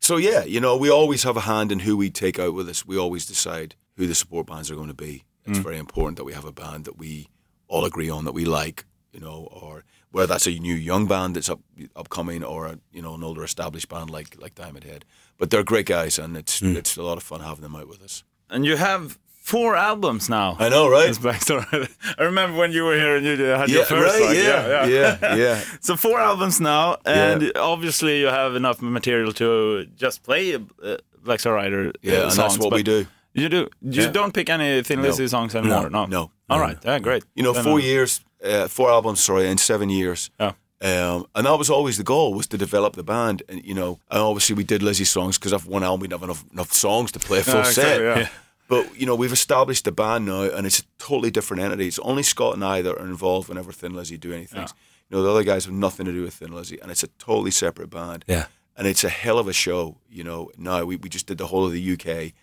so 0.00 0.16
yeah, 0.16 0.44
you 0.44 0.60
know, 0.60 0.76
we 0.76 0.88
always 0.90 1.24
have 1.24 1.36
a 1.36 1.40
hand 1.42 1.72
in 1.72 1.80
who 1.80 1.96
we 1.96 2.10
take 2.10 2.38
out 2.38 2.54
with 2.54 2.68
us. 2.68 2.86
We 2.86 2.96
always 2.96 3.26
decide 3.26 3.74
who 3.96 4.06
the 4.06 4.14
support 4.14 4.46
bands 4.46 4.70
are 4.70 4.76
going 4.76 4.88
to 4.88 4.94
be. 4.94 5.24
It's 5.46 5.58
very 5.60 5.78
important 5.78 6.16
that 6.18 6.24
we 6.24 6.34
have 6.34 6.44
a 6.44 6.52
band 6.52 6.84
that 6.84 6.98
we 6.98 7.28
all 7.68 7.84
agree 7.86 8.10
on 8.10 8.24
that 8.26 8.32
we 8.32 8.44
like. 8.44 8.84
You 9.18 9.24
know, 9.26 9.48
or 9.50 9.84
whether 10.12 10.28
that's 10.34 10.46
a 10.46 10.50
new 10.60 10.74
young 10.74 11.08
band 11.08 11.34
that's 11.34 11.48
up 11.50 11.60
upcoming 11.96 12.44
or 12.44 12.66
a, 12.66 12.78
you 12.92 13.02
know 13.02 13.14
an 13.14 13.24
older 13.24 13.42
established 13.44 13.88
band 13.88 14.10
like 14.10 14.36
like 14.42 14.54
Diamond 14.54 14.84
Head. 14.84 15.04
But 15.38 15.50
they're 15.50 15.64
great 15.64 15.86
guys, 15.86 16.18
and 16.18 16.36
it's 16.36 16.62
it's 16.62 16.96
a 16.96 17.02
lot 17.02 17.16
of 17.16 17.22
fun 17.24 17.40
having 17.40 17.62
them 17.62 17.74
out 17.76 17.88
with 17.88 18.02
us. 18.02 18.22
And 18.48 18.64
you 18.64 18.76
have 18.76 19.18
four 19.42 19.74
albums 19.76 20.28
now. 20.28 20.56
I 20.60 20.68
know, 20.68 20.88
right? 20.88 21.08
As. 21.08 21.18
I 22.18 22.22
remember 22.22 22.56
when 22.58 22.72
you 22.72 22.84
were 22.84 22.96
here 22.96 23.16
and 23.16 23.26
you 23.26 23.36
had 23.60 23.68
your 23.68 23.78
Yeah, 23.80 23.84
first 23.88 24.20
right. 24.20 24.28
like, 24.28 24.36
yeah, 24.36 24.86
yeah, 24.86 25.36
yeah. 25.36 25.60
So 25.80 25.96
four 25.96 26.20
albums 26.20 26.60
now, 26.60 26.96
and 27.04 27.50
obviously 27.56 28.20
you 28.20 28.28
have 28.30 28.54
enough 28.56 28.80
material 28.80 29.32
to 29.32 29.86
just 29.96 30.22
play 30.22 30.54
uh, 30.54 30.96
Black 31.24 31.40
Star 31.40 31.54
Rider 31.54 31.88
uh, 31.88 31.92
Yeah, 32.02 32.22
and 32.22 32.32
songs. 32.32 32.36
that's 32.54 32.58
what 32.64 32.72
we 32.72 32.82
do. 32.82 33.06
You 33.34 33.48
do. 33.48 33.68
You 33.80 34.02
Yeah. 34.02 34.12
don't 34.12 34.32
pick 34.32 34.48
any 34.50 34.82
Thin 34.82 35.02
Lizzy 35.02 35.28
songs 35.28 35.54
anymore. 35.54 35.90
No. 35.90 36.06
no, 36.06 36.30
All 36.50 36.58
no, 36.58 36.64
right. 36.66 36.78
Yeah. 36.84 36.98
Great. 37.00 37.24
You 37.34 37.42
know, 37.44 37.54
four 37.54 37.78
uh, 37.78 37.82
years, 37.92 38.20
uh, 38.44 38.68
four 38.68 38.90
albums, 38.90 39.20
sorry, 39.20 39.48
in 39.48 39.58
seven 39.58 39.90
years. 39.90 40.30
Yeah. 40.40 40.52
Um, 40.80 41.26
and 41.34 41.44
that 41.46 41.58
was 41.58 41.70
always 41.70 41.96
the 41.96 42.04
goal 42.04 42.34
was 42.34 42.46
to 42.48 42.56
develop 42.58 42.94
the 42.94 43.02
band, 43.02 43.42
and 43.48 43.64
you 43.64 43.74
know, 43.74 43.98
and 44.10 44.20
obviously 44.20 44.54
we 44.54 44.62
did 44.64 44.80
Lizzy 44.82 45.04
songs 45.04 45.36
because 45.36 45.52
after 45.52 45.68
one 45.68 45.82
album 45.82 46.00
we 46.02 46.08
didn't 46.08 46.20
have 46.20 46.28
enough 46.30 46.44
enough 46.52 46.72
songs 46.72 47.10
to 47.12 47.18
play 47.18 47.40
a 47.40 47.42
full 47.42 47.54
Yeah, 47.56 47.62
set. 47.64 48.00
yeah. 48.00 48.18
Yeah. 48.20 48.28
But 48.68 49.00
you 49.00 49.04
know, 49.06 49.16
we've 49.16 49.32
established 49.32 49.84
the 49.86 49.92
band 49.92 50.26
now, 50.26 50.42
and 50.42 50.66
it's 50.66 50.78
a 50.78 50.82
totally 50.98 51.30
different 51.32 51.62
entity. 51.64 51.88
It's 51.88 51.98
only 52.00 52.22
Scott 52.22 52.54
and 52.54 52.64
I 52.64 52.82
that 52.82 52.96
are 52.96 53.06
involved 53.06 53.48
whenever 53.48 53.72
Thin 53.72 53.94
Lizzy 53.94 54.16
do 54.18 54.32
anything. 54.32 54.60
You 54.60 55.16
know, 55.16 55.22
the 55.22 55.30
other 55.30 55.42
guys 55.42 55.64
have 55.64 55.74
nothing 55.74 56.06
to 56.06 56.12
do 56.12 56.22
with 56.22 56.34
Thin 56.34 56.52
Lizzy, 56.52 56.78
and 56.80 56.90
it's 56.92 57.02
a 57.02 57.08
totally 57.18 57.50
separate 57.50 57.88
band. 57.90 58.24
Yeah. 58.28 58.44
and 58.76 58.86
it's 58.86 59.02
a 59.02 59.08
hell 59.08 59.40
of 59.40 59.48
a 59.48 59.52
show. 59.52 59.96
You 60.08 60.22
know, 60.22 60.50
now 60.56 60.84
we, 60.84 60.94
we 60.96 61.08
just 61.08 61.26
did 61.26 61.38
the 61.38 61.46
whole 61.48 61.66
of 61.66 61.72
the 61.72 61.92
UK. 61.94 62.34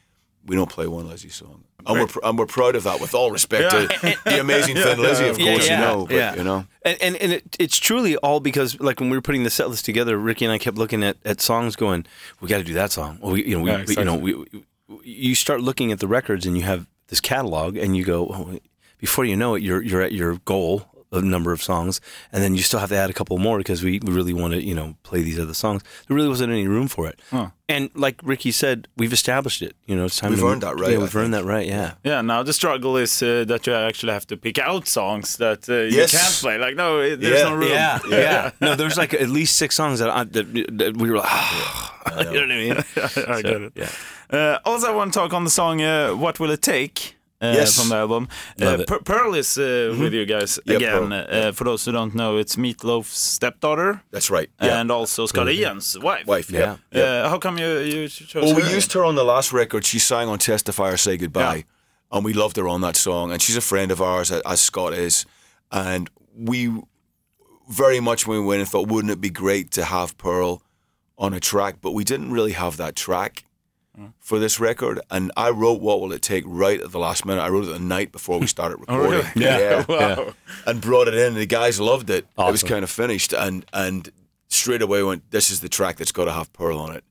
We 0.45 0.56
don't 0.56 0.69
play 0.69 0.86
one 0.88 1.07
Lizzy 1.09 1.30
song, 1.30 1.63
and 1.88 2.00
we're 2.00 2.07
and 2.24 2.38
we're 2.38 2.45
proud 2.45 2.75
of 2.75 2.83
that. 2.83 3.01
With 3.01 3.15
all 3.15 3.31
respect 3.31 3.71
to 3.71 4.18
the 4.25 4.39
amazing 4.39 4.75
Thin 4.75 5.00
Lizzy, 5.00 5.27
of 5.27 5.38
course, 5.38 5.65
you 5.69 5.75
know. 5.77 6.06
But, 6.06 6.38
you 6.38 6.44
know, 6.44 6.65
And 6.83 6.97
and, 7.01 7.15
and 7.18 7.31
it, 7.33 7.56
it's 7.59 7.77
truly 7.80 8.15
all 8.18 8.39
because 8.39 8.80
like 8.80 9.00
when 9.00 9.09
we 9.09 9.18
were 9.18 9.21
putting 9.21 9.44
the 9.44 9.50
set 9.50 9.69
list 9.69 9.86
together, 9.86 10.18
Ricky 10.18 10.45
and 10.45 10.51
I 10.51 10.57
kept 10.59 10.77
looking 10.77 11.03
at, 11.03 11.18
at 11.25 11.42
songs, 11.42 11.75
going, 11.75 12.06
"We 12.42 12.47
got 12.47 12.57
to 12.59 12.63
do 12.63 12.74
that 12.75 12.92
song." 12.92 13.18
Well, 13.21 13.31
we, 13.33 13.45
you 13.45 13.57
know, 13.57 13.63
we, 13.63 13.71
Yeah, 13.71 13.86
we- 13.88 13.95
you 13.97 14.06
know, 14.06 14.15
we, 14.15 14.33
we- 14.36 14.47
you 15.03 15.33
start 15.36 15.62
looking 15.62 15.92
at 15.92 16.00
the 16.00 16.07
records 16.07 16.45
and 16.45 16.56
you 16.56 16.61
have 16.64 16.85
this 17.07 17.19
catalog, 17.19 17.75
and 17.75 17.97
you 17.97 18.04
go, 18.06 18.28
oh, 18.28 18.59
before 18.99 19.25
you 19.25 19.35
know 19.35 19.56
it, 19.56 19.64
you're 19.64 19.81
you're 19.81 20.02
at 20.02 20.11
your 20.14 20.37
goal 20.45 20.85
of 21.16 21.24
number 21.24 21.52
of 21.52 21.62
songs, 21.64 22.02
and 22.31 22.44
then 22.44 22.54
you 22.56 22.62
still 22.62 22.80
have 22.80 22.90
to 22.90 22.95
add 22.95 23.10
a 23.10 23.14
couple 23.14 23.38
more 23.38 23.57
because 23.57 23.84
we, 23.84 24.00
we 24.00 24.12
really 24.14 24.34
want 24.34 24.54
to 24.54 24.62
you 24.64 24.74
know 24.76 24.95
play 25.04 25.22
these 25.22 25.40
other 25.40 25.54
songs. 25.54 25.81
There 26.07 26.16
really 26.16 26.30
wasn't 26.30 26.52
any 26.52 26.68
room 26.68 26.88
for 26.88 27.07
it. 27.07 27.19
And 27.68 27.90
like 27.95 28.19
Ricky 28.24 28.52
said, 28.52 28.88
we've 28.95 29.12
established 29.14 29.64
it. 29.64 29.76
You 29.88 29.95
know, 29.95 30.06
it's 30.06 30.19
time 30.19 30.30
We've 30.30 30.40
to- 30.42 30.48
earned 30.50 30.62
that 30.62 30.76
right, 30.80 30.92
Yeah, 30.92 30.98
I 30.98 31.02
we've 31.02 31.16
earned 31.16 31.34
that 31.34 31.45
right. 31.45 31.66
Yeah. 31.66 31.94
Yeah, 32.04 32.22
now 32.22 32.44
the 32.44 32.54
struggle 32.54 32.95
is 32.95 33.24
uh, 33.24 33.44
that 33.48 33.66
you 33.66 33.74
actually 33.74 34.14
have 34.14 34.28
to 34.28 34.38
pick 34.38 34.60
out 34.60 34.88
songs 34.88 35.38
that 35.38 35.68
uh, 35.68 35.74
you 35.74 36.06
can't 36.06 36.38
play. 36.42 36.60
Like, 36.60 36.76
no, 36.76 37.00
it, 37.00 37.22
there's 37.22 37.40
Yeah, 37.40 37.50
no 37.50 37.56
room. 37.56 37.69
Yeah, 37.69 38.00
yeah. 38.07 38.52
No, 38.62 38.76
there's 38.76 38.98
like 38.98 39.16
at 39.16 39.30
least 39.30 39.57
six 39.57 39.76
songs 39.76 39.98
that, 39.98 40.12
I, 40.12 40.26
that, 40.26 40.54
that 40.78 40.98
we 40.98 41.10
were 41.10 41.18
like, 41.18 41.31
you 42.19 42.24
know 42.26 42.31
what 42.31 42.52
I 42.52 42.56
mean? 42.56 42.74
I 43.36 43.42
get 43.42 43.62
it. 43.62 43.74
yeah. 43.76 43.90
Uh, 44.30 44.60
also, 44.64 44.88
I 44.92 44.95
want 44.95 45.14
to 45.14 45.19
talk 45.19 45.34
on 45.34 45.44
the 45.44 45.50
song 45.50 45.81
uh, 45.81 46.12
"What 46.12 46.40
Will 46.40 46.52
It 46.52 46.62
Take." 46.62 47.15
Uh, 47.52 47.54
Yes. 47.59 47.78
from 47.80 47.90
the 47.90 47.95
album. 47.95 48.28
Uh. 48.61 48.83
Per- 48.87 48.99
Pearl 49.04 49.35
is 49.35 49.57
uh, 49.57 49.95
with 49.99 50.14
you 50.14 50.25
guys 50.25 50.59
Yeah, 50.66 50.75
again. 50.78 51.11
Uh, 51.14 51.52
for 51.54 51.64
those 51.66 51.85
who 51.85 51.92
don't 51.92 52.14
know, 52.16 52.37
it's 52.40 52.56
Meatloaf's 52.57 53.18
stepdaughter 53.18 54.02
that's 54.11 54.30
right. 54.30 54.49
Yeah, 54.61 54.80
and 54.81 54.92
also 54.92 55.25
Scott 55.28 55.47
Ian's 55.49 55.97
wife. 55.99 56.25
wife. 56.28 56.49
Yeah. 56.54 56.78
Yeah. 56.92 57.04
Uh, 57.25 57.30
how 57.30 57.37
come 57.40 57.57
you 57.61 57.80
you 57.80 58.07
chose 58.09 58.44
Well, 58.44 58.56
we 58.56 58.64
used 58.75 58.94
her 58.94 59.04
on 59.06 59.16
the 59.16 59.23
last 59.25 59.54
record. 59.54 59.85
She 59.85 59.99
sang 59.99 60.28
on 60.30 60.37
"Testify 60.40 60.90
or 60.90 60.97
Say 60.97 61.18
Goodbye," 61.18 61.64
and 62.11 62.25
we 62.25 62.33
loved 62.33 62.57
her 62.57 62.68
on 62.68 62.81
that 62.81 62.95
song. 62.95 63.31
And 63.31 63.42
she's 63.42 63.57
a 63.57 63.61
friend 63.61 63.92
of 63.92 63.99
ours, 64.02 64.31
as 64.31 64.61
Scott 64.61 64.94
is. 64.94 65.25
And 65.71 66.09
we 66.37 66.69
very 67.69 67.99
much 67.99 68.28
when 68.28 68.40
we 68.40 68.45
went 68.45 68.59
and 68.61 68.69
thought, 68.69 68.87
wouldn't 68.87 69.11
it 69.11 69.19
be 69.21 69.30
great 69.30 69.71
to 69.71 69.83
have 69.85 70.18
Pearl 70.18 70.61
on 71.18 71.33
a 71.33 71.40
track? 71.40 71.75
But 71.81 71.92
we 71.94 72.04
didn't 72.04 72.31
really 72.31 72.54
have 72.54 72.78
that 72.78 72.95
track 72.95 73.44
for 74.19 74.40
this 74.40 74.59
record. 74.59 74.99
And 75.09 75.31
I 75.37 75.49
wrote 75.49 75.81
"What 75.81 76.02
Will 76.02 76.11
It 76.14 76.21
Take" 76.21 76.44
right 76.47 76.80
at 76.81 76.92
the 76.92 76.99
last 76.99 77.25
minute. 77.25 77.42
I 77.42 77.49
wrote 77.49 77.66
it 77.66 77.73
the 77.73 77.80
night 77.80 78.11
before 78.11 78.40
we 78.40 78.47
started 78.47 78.78
oh, 78.87 78.97
recording. 78.97 79.31
really? 79.35 79.45
Yeah, 79.45 79.85
Wow. 79.90 80.33
and 80.66 80.81
brought 80.81 81.07
it 81.07 81.14
in. 81.14 81.28
And 81.28 81.37
the 81.37 81.45
guys 81.45 81.80
loved 81.80 82.09
it. 82.09 82.25
It 82.37 82.52
was 82.52 82.64
kind 82.64 82.83
of 82.83 82.90
finished, 82.90 83.33
and 83.33 83.66
and 83.73 84.09
straight 84.47 84.81
away 84.81 85.04
went, 85.04 85.30
"This 85.31 85.49
is 85.52 85.59
the 85.61 85.69
track 85.69 85.97
that's 85.97 86.11
got 86.11 86.25
to 86.25 86.31
have 86.33 86.52
Pearl 86.54 86.78
on 86.80 86.95
it." 86.95 87.04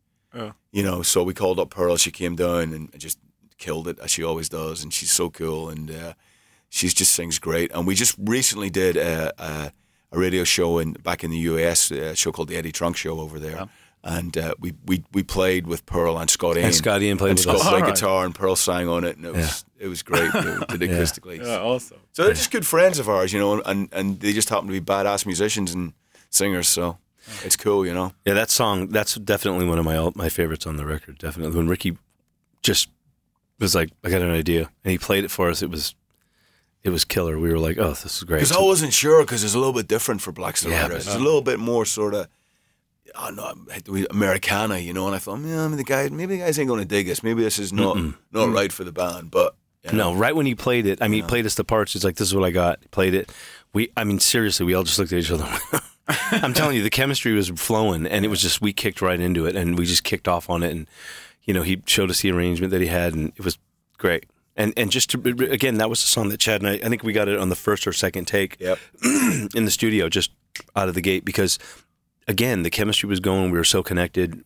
You 0.72 0.82
know, 0.82 1.02
so 1.02 1.22
we 1.22 1.32
called 1.34 1.60
up 1.60 1.70
Pearl. 1.70 1.96
She 1.96 2.10
came 2.10 2.34
down 2.34 2.72
and 2.72 2.90
just 2.98 3.18
killed 3.58 3.86
it 3.86 3.96
as 4.00 4.10
she 4.10 4.24
always 4.24 4.48
does, 4.48 4.82
and 4.82 4.92
she's 4.92 5.12
so 5.12 5.30
cool, 5.30 5.68
and 5.68 5.88
uh, 5.90 6.14
she's 6.68 6.92
just 6.92 7.14
sings 7.14 7.38
great. 7.38 7.70
And 7.72 7.86
we 7.86 7.94
just 7.94 8.16
recently 8.18 8.68
did 8.70 8.96
a, 8.96 9.32
a, 9.38 9.72
a 10.10 10.18
radio 10.18 10.42
show 10.42 10.78
in 10.80 10.94
back 10.94 11.22
in 11.22 11.30
the 11.30 11.38
US, 11.38 11.92
a 11.92 12.10
uh, 12.10 12.14
show 12.14 12.32
called 12.32 12.48
the 12.48 12.56
Eddie 12.56 12.72
Trunk 12.72 12.96
Show 12.96 13.20
over 13.20 13.38
there. 13.38 13.68
And 14.06 14.37
uh, 14.37 14.54
we, 14.61 14.75
we 14.87 15.02
we 15.12 15.23
played 15.23 15.66
with 15.66 15.87
Pearl 15.87 16.18
and 16.18 16.28
Scott 16.28 16.56
Ian. 16.56 16.66
And 16.66 16.75
Scott 16.75 17.00
Ian 17.02 17.16
played 17.18 17.30
and 17.30 17.38
with 17.38 17.42
Scott 17.44 17.56
us. 17.56 17.62
played 17.62 17.82
Alright. 17.82 17.94
guitar 17.94 18.25
and 18.26 18.34
Pearl 18.34 18.54
sang 18.54 18.87
on 18.88 19.02
it, 19.04 19.16
and 19.16 19.25
it 19.26 19.32
was 19.34 19.64
it 19.78 19.88
was 19.88 20.02
great. 20.02 20.32
We 20.34 20.40
did 20.42 20.82
it 20.82 20.90
Yeah. 20.90 20.96
acoustically. 20.99 21.44
awesome. 21.46 21.99
So 22.12 22.25
they're 22.25 22.34
just 22.34 22.50
good 22.50 22.66
friends 22.66 22.99
of 22.99 23.08
ours, 23.08 23.32
you 23.32 23.38
know, 23.40 23.61
and 23.62 23.88
and 23.92 24.20
they 24.20 24.32
just 24.32 24.49
happen 24.50 24.66
to 24.68 24.73
be 24.73 24.80
badass 24.80 25.25
musicians 25.26 25.73
and 25.75 25.92
singers. 26.30 26.68
So 26.68 26.99
it's 27.44 27.56
cool, 27.56 27.87
you 27.87 27.94
know. 27.94 28.12
Yeah, 28.26 28.34
that 28.34 28.50
song, 28.50 28.88
that's 28.88 29.14
definitely 29.14 29.64
one 29.66 29.78
of 29.78 29.84
my 29.84 30.11
my 30.14 30.28
favorites 30.28 30.66
on 30.66 30.76
the 30.76 30.84
record. 30.87 31.18
Definitely. 31.18 31.56
When 31.56 31.68
Ricky 31.68 31.96
just 32.62 32.88
was 33.58 33.75
like, 33.75 33.90
I 34.04 34.11
got 34.11 34.20
an 34.23 34.30
idea. 34.30 34.70
And 34.84 34.90
he 34.92 34.99
played 34.99 35.25
it 35.25 35.30
for 35.30 35.49
us. 35.49 35.62
It 35.62 35.70
was 35.70 35.94
it 36.82 36.90
was 36.90 37.06
killer. 37.06 37.38
We 37.38 37.49
were 37.50 37.58
like, 37.58 37.78
oh, 37.78 37.88
this 37.94 38.16
is 38.16 38.25
great. 38.25 38.38
Because 38.40 38.52
I 38.52 38.61
wasn't 38.61 38.92
sure 38.92 39.23
because 39.23 39.42
it's 39.42 39.54
a 39.54 39.58
little 39.58 39.73
bit 39.73 39.88
different 39.88 40.20
for 40.20 40.32
Black 40.32 40.58
Star 40.58 40.70
Yeah, 40.70 40.88
It's 40.92 41.06
a 41.14 41.18
little 41.18 41.40
bit 41.40 41.58
more 41.58 41.87
sort 41.87 42.12
of, 42.12 42.28
oh 43.14 43.30
no, 43.30 44.06
Americana, 44.11 44.78
you 44.78 44.92
know. 44.92 45.06
And 45.06 45.14
I 45.14 45.18
thought, 45.18 45.40
yeah, 45.40 45.64
I 45.64 45.68
mean, 45.68 45.76
the 45.76 45.84
guys, 45.84 46.11
maybe 46.11 46.37
the 46.37 46.44
guys 46.44 46.58
ain't 46.58 46.68
going 46.68 46.80
to 46.80 46.87
dig 46.87 47.06
this. 47.06 47.23
Maybe 47.23 47.42
this 47.42 47.58
is 47.58 47.73
not 47.73 47.96
not 47.96 48.49
mm. 48.49 48.54
right 48.54 48.73
for 48.73 48.84
the 48.84 48.92
band. 48.92 49.30
But 49.30 49.54
you 49.82 49.92
know, 49.92 50.12
No, 50.12 50.18
right 50.18 50.34
when 50.34 50.46
he 50.46 50.54
played 50.54 50.87
it, 50.87 51.00
I 51.02 51.08
mean, 51.08 51.23
he 51.23 51.28
played 51.28 51.46
us 51.46 51.54
the 51.54 51.64
parts. 51.64 51.92
He's 51.92 52.04
like, 52.04 52.16
"This 52.16 52.28
is 52.28 52.34
what 52.34 52.44
I 52.44 52.50
got." 52.50 52.78
He 52.80 52.88
played 52.88 53.14
it. 53.14 53.30
We, 53.73 53.90
I 53.96 54.04
mean, 54.04 54.20
seriously, 54.20 54.64
we 54.66 54.75
all 54.75 54.84
just 54.84 54.99
looked 54.99 55.12
at 55.12 55.18
each 55.18 55.30
other. 55.30 55.49
I'm 56.32 56.54
telling 56.54 56.76
you, 56.76 56.82
the 56.82 56.90
chemistry 56.90 57.32
was 57.32 57.49
flowing, 57.49 58.06
and 58.06 58.25
it 58.25 58.28
was 58.28 58.40
just 58.40 58.61
we 58.61 58.73
kicked 58.73 59.00
right 59.00 59.18
into 59.18 59.46
it, 59.46 59.56
and 59.56 59.78
we 59.78 59.87
just 59.87 60.04
kicked 60.04 60.28
off 60.28 60.50
on 60.50 60.62
it, 60.62 60.70
and 60.70 60.87
you 61.44 61.54
know, 61.54 61.62
he 61.62 61.82
showed 61.87 62.11
us 62.11 62.20
the 62.20 62.30
arrangement 62.30 62.70
that 62.73 62.80
he 62.80 62.87
had, 62.87 63.14
and 63.14 63.32
it 63.37 63.44
was 63.44 63.58
great. 63.99 64.26
And 64.56 64.73
and 64.76 64.90
just 64.90 65.11
to 65.11 65.18
again, 65.50 65.78
that 65.78 65.90
was 65.90 66.00
the 66.00 66.06
song 66.06 66.28
that 66.28 66.38
Chad 66.38 66.62
and 66.62 66.70
I, 66.70 66.75
I 66.75 66.88
think 66.88 67.02
we 67.02 67.12
got 67.12 67.28
it 67.28 67.38
on 67.38 67.49
the 67.49 67.56
first 67.56 67.87
or 67.87 67.92
second 67.92 68.26
take 68.26 68.56
Yep. 68.61 68.78
in 69.54 69.64
the 69.64 69.70
studio, 69.70 70.08
just 70.08 70.30
out 70.76 70.88
of 70.88 70.94
the 70.94 71.00
gate, 71.00 71.25
because 71.25 71.58
again, 72.28 72.62
the 72.62 72.70
chemistry 72.70 73.08
was 73.08 73.20
going. 73.20 73.50
We 73.50 73.58
were 73.58 73.64
so 73.64 73.82
connected. 73.82 74.44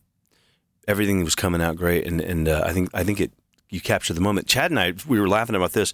Everything 0.87 1.23
was 1.23 1.35
coming 1.35 1.61
out 1.61 1.75
great, 1.75 2.07
and 2.07 2.19
and 2.21 2.47
uh, 2.47 2.63
I 2.65 2.73
think 2.73 2.89
I 2.93 3.03
think 3.03 3.19
it 3.21 3.31
you 3.69 3.79
captured 3.81 4.13
the 4.15 4.21
moment. 4.21 4.47
Chad 4.47 4.71
and 4.71 4.79
I, 4.79 4.93
we 5.07 5.19
were 5.19 5.27
laughing 5.29 5.55
about 5.55 5.73
this. 5.73 5.93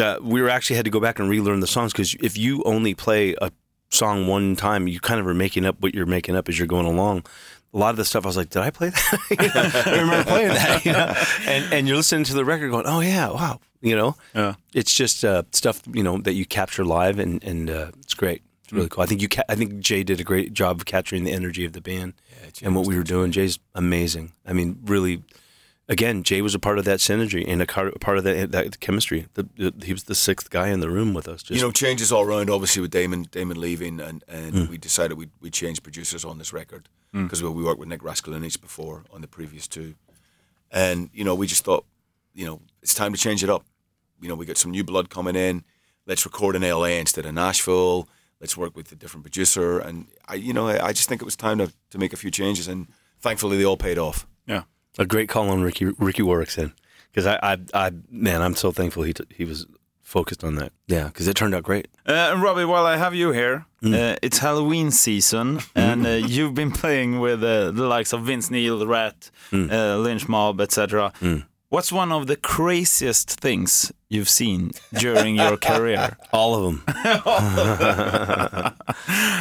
Uh, 0.00 0.16
we 0.22 0.40
were 0.40 0.48
actually 0.48 0.76
had 0.76 0.84
to 0.84 0.90
go 0.92 1.00
back 1.00 1.18
and 1.18 1.28
relearn 1.28 1.58
the 1.58 1.66
songs 1.66 1.92
because 1.92 2.14
if 2.20 2.36
you 2.38 2.62
only 2.62 2.94
play 2.94 3.34
a 3.42 3.50
song 3.90 4.28
one 4.28 4.54
time, 4.54 4.86
you 4.86 5.00
kind 5.00 5.18
of 5.18 5.26
are 5.26 5.34
making 5.34 5.64
up 5.66 5.80
what 5.80 5.92
you're 5.94 6.06
making 6.06 6.36
up 6.36 6.48
as 6.48 6.56
you're 6.56 6.68
going 6.68 6.86
along. 6.86 7.24
A 7.74 7.78
lot 7.78 7.90
of 7.90 7.96
the 7.96 8.04
stuff 8.04 8.24
I 8.24 8.28
was 8.28 8.36
like, 8.36 8.50
did 8.50 8.62
I 8.62 8.70
play 8.70 8.90
that? 8.90 9.18
You 9.30 9.36
know, 9.48 9.92
I 9.92 10.00
remember 10.00 10.24
playing 10.30 10.48
that. 10.48 10.84
You 10.84 10.92
know? 10.92 11.14
And 11.52 11.72
and 11.74 11.88
you're 11.88 11.96
listening 11.96 12.24
to 12.24 12.34
the 12.34 12.44
record, 12.44 12.70
going, 12.70 12.86
oh 12.86 13.00
yeah, 13.00 13.28
wow. 13.30 13.58
You 13.80 13.96
know, 13.96 14.16
Yeah. 14.34 14.54
it's 14.72 14.94
just 14.94 15.24
uh, 15.24 15.42
stuff 15.52 15.82
you 15.92 16.04
know 16.04 16.18
that 16.18 16.34
you 16.34 16.46
capture 16.46 16.84
live, 16.84 17.18
and 17.18 17.42
and 17.42 17.68
uh, 17.68 17.90
it's 18.00 18.14
great. 18.14 18.42
It's 18.68 18.72
really 18.74 18.88
cool. 18.90 19.02
I 19.02 19.06
think 19.06 19.22
you. 19.22 19.28
Ca- 19.30 19.44
I 19.48 19.54
think 19.54 19.80
Jay 19.80 20.02
did 20.02 20.20
a 20.20 20.24
great 20.24 20.52
job 20.52 20.76
of 20.76 20.84
capturing 20.84 21.24
the 21.24 21.32
energy 21.32 21.64
of 21.64 21.72
the 21.72 21.80
band 21.80 22.12
and 22.62 22.76
what 22.76 22.86
we 22.86 22.98
were 22.98 23.02
doing. 23.02 23.32
Jay's 23.32 23.58
amazing. 23.74 24.32
I 24.44 24.52
mean, 24.52 24.78
really. 24.84 25.22
Again, 25.90 26.22
Jay 26.22 26.42
was 26.42 26.54
a 26.54 26.58
part 26.58 26.78
of 26.78 26.84
that 26.84 26.98
synergy 26.98 27.42
and 27.48 27.62
a 27.62 27.66
part 27.66 28.18
of 28.18 28.24
that, 28.24 28.52
that 28.52 28.78
chemistry. 28.78 29.26
The, 29.32 29.72
he 29.82 29.94
was 29.94 30.04
the 30.04 30.14
sixth 30.14 30.50
guy 30.50 30.68
in 30.68 30.80
the 30.80 30.90
room 30.90 31.14
with 31.14 31.26
us. 31.26 31.42
Just, 31.42 31.58
you 31.58 31.66
know, 31.66 31.72
changes 31.72 32.12
all 32.12 32.24
around. 32.24 32.50
Obviously, 32.50 32.82
with 32.82 32.90
Damon 32.90 33.22
Damon 33.30 33.58
leaving, 33.58 33.98
and 33.98 34.22
and 34.28 34.54
hmm. 34.54 34.70
we 34.70 34.76
decided 34.76 35.16
we 35.16 35.30
we 35.40 35.48
change 35.48 35.82
producers 35.82 36.26
on 36.26 36.36
this 36.36 36.52
record 36.52 36.90
hmm. 37.14 37.22
because 37.22 37.42
we, 37.42 37.48
we 37.48 37.64
worked 37.64 37.80
with 37.80 37.88
Nick 37.88 38.02
Raskulinecz 38.02 38.60
before 38.60 39.04
on 39.10 39.22
the 39.22 39.28
previous 39.28 39.66
two, 39.66 39.94
and 40.70 41.08
you 41.14 41.24
know, 41.24 41.34
we 41.34 41.46
just 41.46 41.64
thought, 41.64 41.86
you 42.34 42.44
know, 42.44 42.60
it's 42.82 42.92
time 42.92 43.14
to 43.14 43.18
change 43.18 43.42
it 43.42 43.48
up. 43.48 43.64
You 44.20 44.28
know, 44.28 44.34
we 44.34 44.44
got 44.44 44.58
some 44.58 44.72
new 44.72 44.84
blood 44.84 45.08
coming 45.08 45.36
in. 45.36 45.64
Let's 46.04 46.26
record 46.26 46.54
in 46.54 46.60
LA 46.60 46.98
instead 46.98 47.24
of 47.24 47.32
Nashville. 47.32 48.10
Let's 48.40 48.56
work 48.56 48.76
with 48.76 48.92
a 48.92 48.94
different 48.94 49.24
producer, 49.24 49.78
and 49.80 50.06
I, 50.28 50.34
you 50.36 50.52
know, 50.52 50.68
I, 50.68 50.86
I 50.88 50.92
just 50.92 51.08
think 51.08 51.20
it 51.20 51.24
was 51.24 51.36
time 51.36 51.58
to 51.58 51.72
to 51.90 51.98
make 51.98 52.12
a 52.12 52.16
few 52.16 52.30
changes, 52.30 52.68
and 52.68 52.86
thankfully 53.20 53.56
they 53.58 53.64
all 53.64 53.76
paid 53.76 53.98
off. 53.98 54.26
Yeah. 54.46 54.62
a 54.98 55.04
great 55.06 55.28
call 55.28 55.50
on 55.50 55.62
Ricky 55.62 55.86
Ricky 55.98 56.22
Warwickson 56.22 56.72
because 57.10 57.26
I, 57.26 57.38
I 57.42 57.58
I 57.74 57.90
man, 58.10 58.40
I'm 58.42 58.54
so 58.54 58.70
thankful 58.72 59.02
he 59.02 59.12
t- 59.12 59.24
he 59.34 59.44
was 59.44 59.66
focused 60.02 60.42
on 60.44 60.54
that. 60.54 60.72
Yeah, 60.86 61.06
because 61.08 61.28
it 61.28 61.34
turned 61.34 61.54
out 61.54 61.62
great. 61.64 61.88
Uh, 62.06 62.30
and 62.32 62.42
Robbie, 62.42 62.64
while 62.64 62.86
I 62.86 62.96
have 62.96 63.14
you 63.14 63.32
here, 63.32 63.66
uh, 63.84 64.16
it's 64.22 64.38
Halloween 64.38 64.90
season, 64.90 65.60
and 65.74 66.06
uh, 66.06 66.10
you've 66.10 66.54
been 66.54 66.70
playing 66.72 67.20
with 67.20 67.42
uh, 67.42 67.72
the 67.72 67.86
likes 67.86 68.12
of 68.12 68.22
Vince 68.22 68.50
Neil, 68.50 68.86
Ratt, 68.86 69.30
uh, 69.52 69.98
Lynch 69.98 70.26
Mob, 70.28 70.60
etc. 70.60 71.12
What's 71.70 71.92
one 71.92 72.12
of 72.12 72.26
the 72.28 72.36
craziest 72.36 73.28
things 73.28 73.92
you've 74.08 74.30
seen 74.30 74.70
during 74.98 75.36
your 75.36 75.56
career? 75.60 76.16
All 76.32 76.54
of 76.54 76.62
them. 76.64 76.82
I 76.88 78.72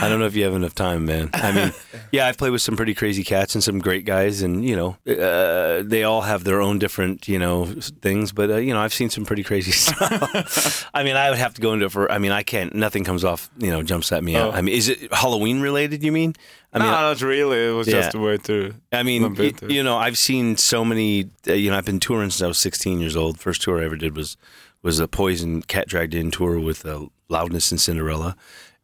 don't 0.10 0.20
know 0.20 0.26
if 0.26 0.36
you 0.36 0.44
have 0.44 0.54
enough 0.54 0.76
time, 0.76 1.06
man. 1.06 1.30
I 1.34 1.54
mean, 1.54 1.72
yeah, 2.12 2.28
I've 2.28 2.38
played 2.38 2.52
with 2.52 2.62
some 2.62 2.76
pretty 2.76 2.94
crazy 2.94 3.24
cats 3.24 3.56
and 3.56 3.64
some 3.64 3.80
great 3.80 4.06
guys, 4.06 4.42
and 4.42 4.64
you 4.66 4.76
know, 4.76 4.98
uh, 5.08 5.84
they 5.86 6.04
all 6.04 6.22
have 6.22 6.44
their 6.44 6.62
own 6.62 6.80
different, 6.80 7.28
you 7.28 7.40
know, 7.40 7.66
things. 8.02 8.32
But 8.32 8.50
uh, 8.50 8.56
you 8.58 8.74
know, 8.74 8.80
I've 8.80 8.94
seen 8.94 9.10
some 9.10 9.26
pretty 9.26 9.44
crazy 9.44 9.72
stuff. 9.86 10.90
I 10.94 11.04
mean, 11.04 11.16
I 11.16 11.30
would 11.30 11.40
have 11.40 11.54
to 11.56 11.62
go 11.62 11.74
into 11.74 11.86
it 11.88 11.92
for. 11.92 12.12
I 12.12 12.18
mean, 12.20 12.32
I 12.32 12.44
can't. 12.44 12.74
Nothing 12.76 13.04
comes 13.04 13.24
off. 13.24 13.50
You 13.58 13.72
know, 13.72 13.84
jumps 13.84 14.12
at 14.12 14.24
me. 14.24 14.36
out. 14.36 14.54
Oh. 14.54 14.58
I 14.58 14.62
mean, 14.62 14.76
is 14.76 14.90
it 14.90 15.12
Halloween 15.14 15.62
related? 15.62 16.04
You 16.04 16.12
mean? 16.12 16.34
I 16.74 16.80
mean, 16.80 16.88
no, 16.88 16.92
not 16.94 17.22
really. 17.22 17.68
It 17.68 17.72
was 17.72 17.88
just 17.88 18.14
Yeah. 18.14 18.20
a 18.20 18.24
way 18.24 18.38
to. 18.38 18.74
I 18.92 19.04
mean, 19.04 19.36
it. 19.40 19.64
you 19.70 19.84
know, 19.84 19.98
I've 19.98 20.18
seen 20.18 20.58
so 20.58 20.84
many. 20.86 21.30
Uh, 21.48 21.54
you 21.54 21.72
know, 21.72 21.78
I've 21.78 21.86
been 21.86 22.00
touring 22.00 22.30
since 22.30 22.42
I 22.44 22.48
was 22.48 22.58
16 22.60 23.00
years 23.00 23.16
old. 23.16 23.40
First 23.40 23.62
tour 23.62 23.82
I 23.82 23.86
ever 23.86 23.96
did 23.96 24.16
was 24.16 24.38
was 24.84 25.00
a 25.00 25.08
Poison 25.08 25.62
Cat 25.64 25.88
Dragged 25.88 26.14
In 26.14 26.30
tour 26.32 26.60
with 26.60 26.86
uh, 26.86 27.06
Loudness 27.30 27.72
and 27.72 27.82
Cinderella, 27.82 28.36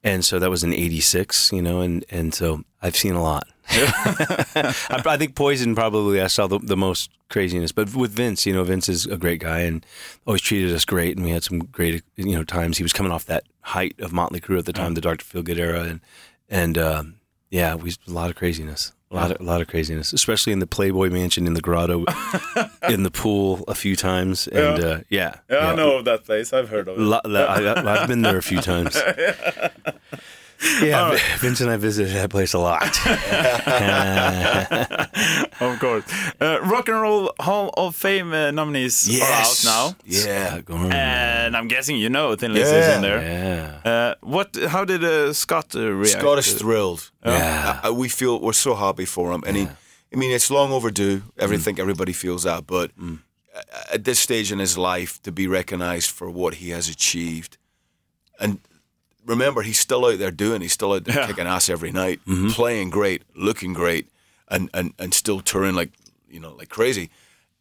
and 0.03 0.23
so 0.25 0.39
that 0.39 0.49
was 0.49 0.63
in 0.63 0.73
'86. 0.73 1.51
You 1.51 1.61
know, 1.61 1.81
and 1.81 2.05
and 2.09 2.33
so 2.33 2.63
I've 2.81 2.95
seen 2.95 3.15
a 3.15 3.21
lot. 3.21 3.47
I, 3.69 4.73
I 5.05 5.17
think 5.17 5.35
Poison 5.35 5.73
probably 5.73 6.21
I 6.21 6.27
saw 6.27 6.47
the, 6.47 6.59
the 6.59 6.75
most 6.75 7.09
craziness, 7.29 7.71
but 7.71 7.95
with 7.95 8.11
Vince, 8.11 8.45
you 8.45 8.53
know, 8.53 8.63
Vince 8.63 8.89
is 8.89 9.05
a 9.05 9.15
great 9.15 9.39
guy 9.39 9.61
and 9.61 9.85
always 10.27 10.41
treated 10.41 10.75
us 10.75 10.83
great, 10.83 11.15
and 11.15 11.25
we 11.25 11.31
had 11.31 11.43
some 11.43 11.59
great 11.59 12.03
you 12.17 12.35
know 12.35 12.43
times. 12.43 12.77
He 12.77 12.83
was 12.83 12.93
coming 12.93 13.11
off 13.11 13.25
that 13.25 13.45
height 13.61 13.95
of 13.99 14.11
Motley 14.11 14.41
Crue 14.41 14.59
at 14.59 14.65
the 14.65 14.73
time, 14.73 14.93
the 14.93 15.01
Doctor 15.01 15.25
Feelgood 15.25 15.57
era, 15.57 15.83
and 15.83 16.01
and 16.49 16.77
um, 16.77 17.15
yeah, 17.49 17.75
we 17.75 17.91
a 18.07 18.11
lot 18.11 18.29
of 18.29 18.35
craziness. 18.35 18.91
A 19.13 19.15
lot, 19.15 19.31
of, 19.31 19.39
a 19.39 19.43
lot 19.43 19.61
of 19.61 19.67
craziness, 19.67 20.11
especially 20.11 20.53
in 20.53 20.59
the 20.59 20.65
Playboy 20.67 21.09
Mansion, 21.09 21.45
in 21.45 21.53
the 21.53 21.61
grotto, 21.61 22.03
in 22.89 23.03
the 23.03 23.11
pool 23.11 23.63
a 23.67 23.75
few 23.75 23.95
times, 23.95 24.47
and 24.47 24.77
Yeah. 24.81 24.89
uh, 24.89 24.99
yeah, 25.09 25.35
Yeah, 25.49 25.71
I 25.71 25.75
know 25.75 25.97
of 25.99 26.05
that 26.05 26.25
place. 26.25 26.51
I've 26.51 26.69
heard 26.69 26.87
of 26.87 26.97
it. 26.97 27.01
Lo- 27.01 27.21
lo- 27.23 27.45
I, 27.45 28.01
I've 28.01 28.07
been 28.07 28.23
there 28.23 28.37
a 28.37 28.41
few 28.41 28.59
times. 28.61 28.95
Yeah, 30.81 31.17
Vince 31.39 31.61
and 31.61 31.69
I 31.69 31.77
visited 31.77 32.13
that 32.15 32.29
place 32.29 32.53
a 32.53 32.59
lot. 32.59 32.97
Of 35.59 35.79
course. 35.79 36.03
Uh, 36.41 36.59
Rock 36.63 36.89
and 36.89 37.01
Roll 37.01 37.31
Hall 37.39 37.69
of 37.77 37.95
Fame 37.95 38.33
uh, 38.33 38.51
nominees 38.51 39.21
are 39.21 39.23
out 39.23 39.61
now. 39.63 39.95
Yeah. 40.05 40.61
Go 40.61 40.75
on. 40.75 40.91
And 40.91 41.55
I'm 41.55 41.67
guessing 41.67 41.97
you 41.97 42.09
know 42.09 42.35
Thin 42.35 42.53
Lizzy 42.53 42.75
is 42.75 42.95
in 42.95 43.01
there. 43.01 43.21
yeah. 43.21 43.91
Uh, 43.91 44.15
what? 44.21 44.55
How 44.67 44.85
did 44.85 45.03
uh, 45.03 45.33
Scott 45.33 45.75
uh, 45.75 45.91
react? 45.91 46.19
Scott 46.19 46.39
is 46.39 46.53
thrilled. 46.53 47.11
Yeah. 47.25 47.81
Uh, 47.87 47.93
we 47.93 48.09
feel 48.09 48.39
we're 48.39 48.53
so 48.53 48.75
happy 48.75 49.05
for 49.05 49.31
him, 49.31 49.43
and 49.45 49.57
he. 49.57 49.67
I 50.13 50.15
mean, 50.15 50.31
it's 50.31 50.51
long 50.51 50.71
overdue. 50.71 51.23
Everything 51.39 51.63
think 51.63 51.79
everybody 51.79 52.13
feels 52.13 52.43
that, 52.43 52.67
but 52.67 52.91
at 53.91 54.03
this 54.03 54.19
stage 54.19 54.51
in 54.51 54.59
his 54.59 54.77
life, 54.77 55.21
to 55.23 55.31
be 55.31 55.47
recognized 55.47 56.11
for 56.11 56.29
what 56.29 56.55
he 56.55 56.69
has 56.69 56.89
achieved, 56.89 57.57
and 58.39 58.59
remember, 59.25 59.61
he's 59.61 59.79
still 59.79 60.05
out 60.05 60.19
there 60.19 60.31
doing. 60.31 60.61
He's 60.61 60.73
still 60.73 60.93
out 60.93 61.05
there 61.05 61.15
Yeah. 61.15 61.27
kicking 61.27 61.47
ass 61.47 61.69
every 61.69 61.91
night, 61.91 62.19
mm-hmm. 62.27 62.49
playing 62.49 62.89
great, 62.89 63.23
looking 63.35 63.73
great, 63.73 64.09
and 64.47 64.69
and 64.73 64.93
and 64.99 65.13
still 65.13 65.39
touring 65.41 65.75
like 65.75 65.91
you 66.29 66.39
know 66.39 66.53
like 66.53 66.69
crazy. 66.69 67.09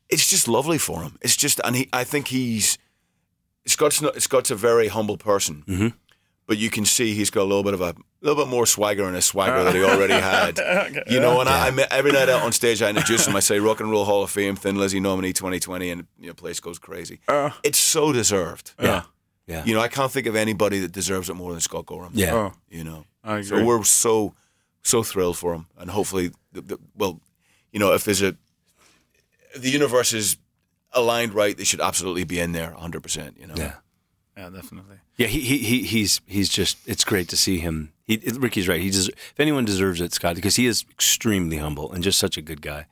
It's 0.08 0.28
just 0.28 0.46
lovely 0.46 0.78
for 0.78 1.02
him. 1.02 1.18
It's 1.22 1.36
just, 1.36 1.60
and 1.64 1.74
he. 1.74 1.88
I 1.92 2.04
think 2.04 2.28
he's. 2.28 2.76
Scott's 3.66 4.02
not. 4.02 4.20
Scott's 4.20 4.50
a 4.50 4.56
very 4.56 4.88
humble 4.88 5.16
person 5.16 5.64
mm-hmm. 5.66 5.88
but 6.46 6.58
you 6.58 6.68
can 6.68 6.84
see 6.84 7.14
he's 7.14 7.30
got 7.30 7.42
a 7.42 7.48
little 7.48 7.62
bit 7.62 7.74
of 7.74 7.80
a 7.80 7.94
little 8.20 8.44
bit 8.44 8.50
more 8.50 8.66
swagger 8.66 9.08
in 9.08 9.14
his 9.14 9.24
swagger 9.24 9.64
that 9.64 9.74
he 9.74 9.82
already 9.84 10.14
uh, 10.14 10.20
had. 10.20 11.04
You 11.08 11.20
know, 11.20 11.40
and 11.40 11.48
I, 11.48 11.68
I 11.68 11.86
every 11.90 12.12
night 12.12 12.28
out 12.28 12.42
on 12.42 12.52
stage 12.52 12.82
I 12.82 12.90
introduce 12.90 13.26
him. 13.26 13.36
I 13.36 13.40
say 13.40 13.58
Rock 13.58 13.80
and 13.80 13.90
Roll 13.90 14.04
Hall 14.04 14.22
of 14.22 14.30
Fame, 14.30 14.56
Thin 14.56 14.76
Lizzy 14.76 15.00
nominee 15.00 15.32
2020, 15.32 15.90
and 15.90 16.06
you 16.18 16.26
know, 16.28 16.34
place 16.34 16.60
goes 16.60 16.78
crazy. 16.78 17.20
Uh. 17.28 17.50
it's 17.62 17.78
so 17.78 18.12
deserved. 18.12 18.72
Yeah. 18.78 18.86
Yeah. 18.86 19.02
You 19.46 19.74
know, 19.74 19.80
I 19.80 19.88
can't 19.88 20.10
think 20.10 20.26
of 20.26 20.34
anybody 20.36 20.78
that 20.80 20.92
deserves 20.92 21.28
it 21.28 21.34
more 21.34 21.50
than 21.52 21.60
Scott 21.60 21.86
Gorham. 21.86 22.12
Yeah. 22.14 22.34
Oh, 22.34 22.52
You 22.70 22.84
know, 22.84 23.04
I 23.22 23.38
agree. 23.38 23.44
so 23.44 23.64
we're 23.64 23.84
so 23.84 24.34
so 24.82 25.02
thrilled 25.02 25.36
for 25.38 25.52
him, 25.54 25.66
and 25.78 25.90
hopefully, 25.90 26.30
the, 26.52 26.60
the, 26.62 26.78
well, 26.96 27.20
you 27.72 27.78
know, 27.78 27.92
if 27.92 28.04
there's 28.04 28.22
a 28.22 28.36
if 29.54 29.62
the 29.62 29.70
universe 29.70 30.12
is 30.12 30.36
aligned 30.92 31.34
right, 31.34 31.56
they 31.56 31.64
should 31.64 31.80
absolutely 31.80 32.24
be 32.24 32.40
in 32.40 32.52
there 32.52 32.70
100. 32.72 33.02
percent 33.02 33.36
You 33.38 33.46
know. 33.48 33.54
Yeah. 33.56 33.74
yeah, 34.36 34.48
definitely. 34.50 34.96
Yeah, 35.16 35.26
he, 35.26 35.40
he 35.40 35.58
he 35.58 35.82
he's 35.82 36.20
he's 36.26 36.48
just 36.48 36.78
it's 36.86 37.04
great 37.04 37.28
to 37.28 37.36
see 37.36 37.58
him. 37.58 37.92
He 38.04 38.16
Ricky's 38.16 38.66
right. 38.68 38.80
He 38.80 38.90
des- 38.90 39.10
if 39.12 39.38
anyone 39.38 39.64
deserves 39.64 40.00
it, 40.00 40.12
Scott, 40.14 40.34
because 40.36 40.56
he 40.56 40.66
is 40.66 40.84
extremely 40.90 41.58
humble 41.58 41.92
and 41.92 42.02
just 42.02 42.18
such 42.18 42.36
a 42.36 42.42
good 42.42 42.62
guy, 42.62 42.86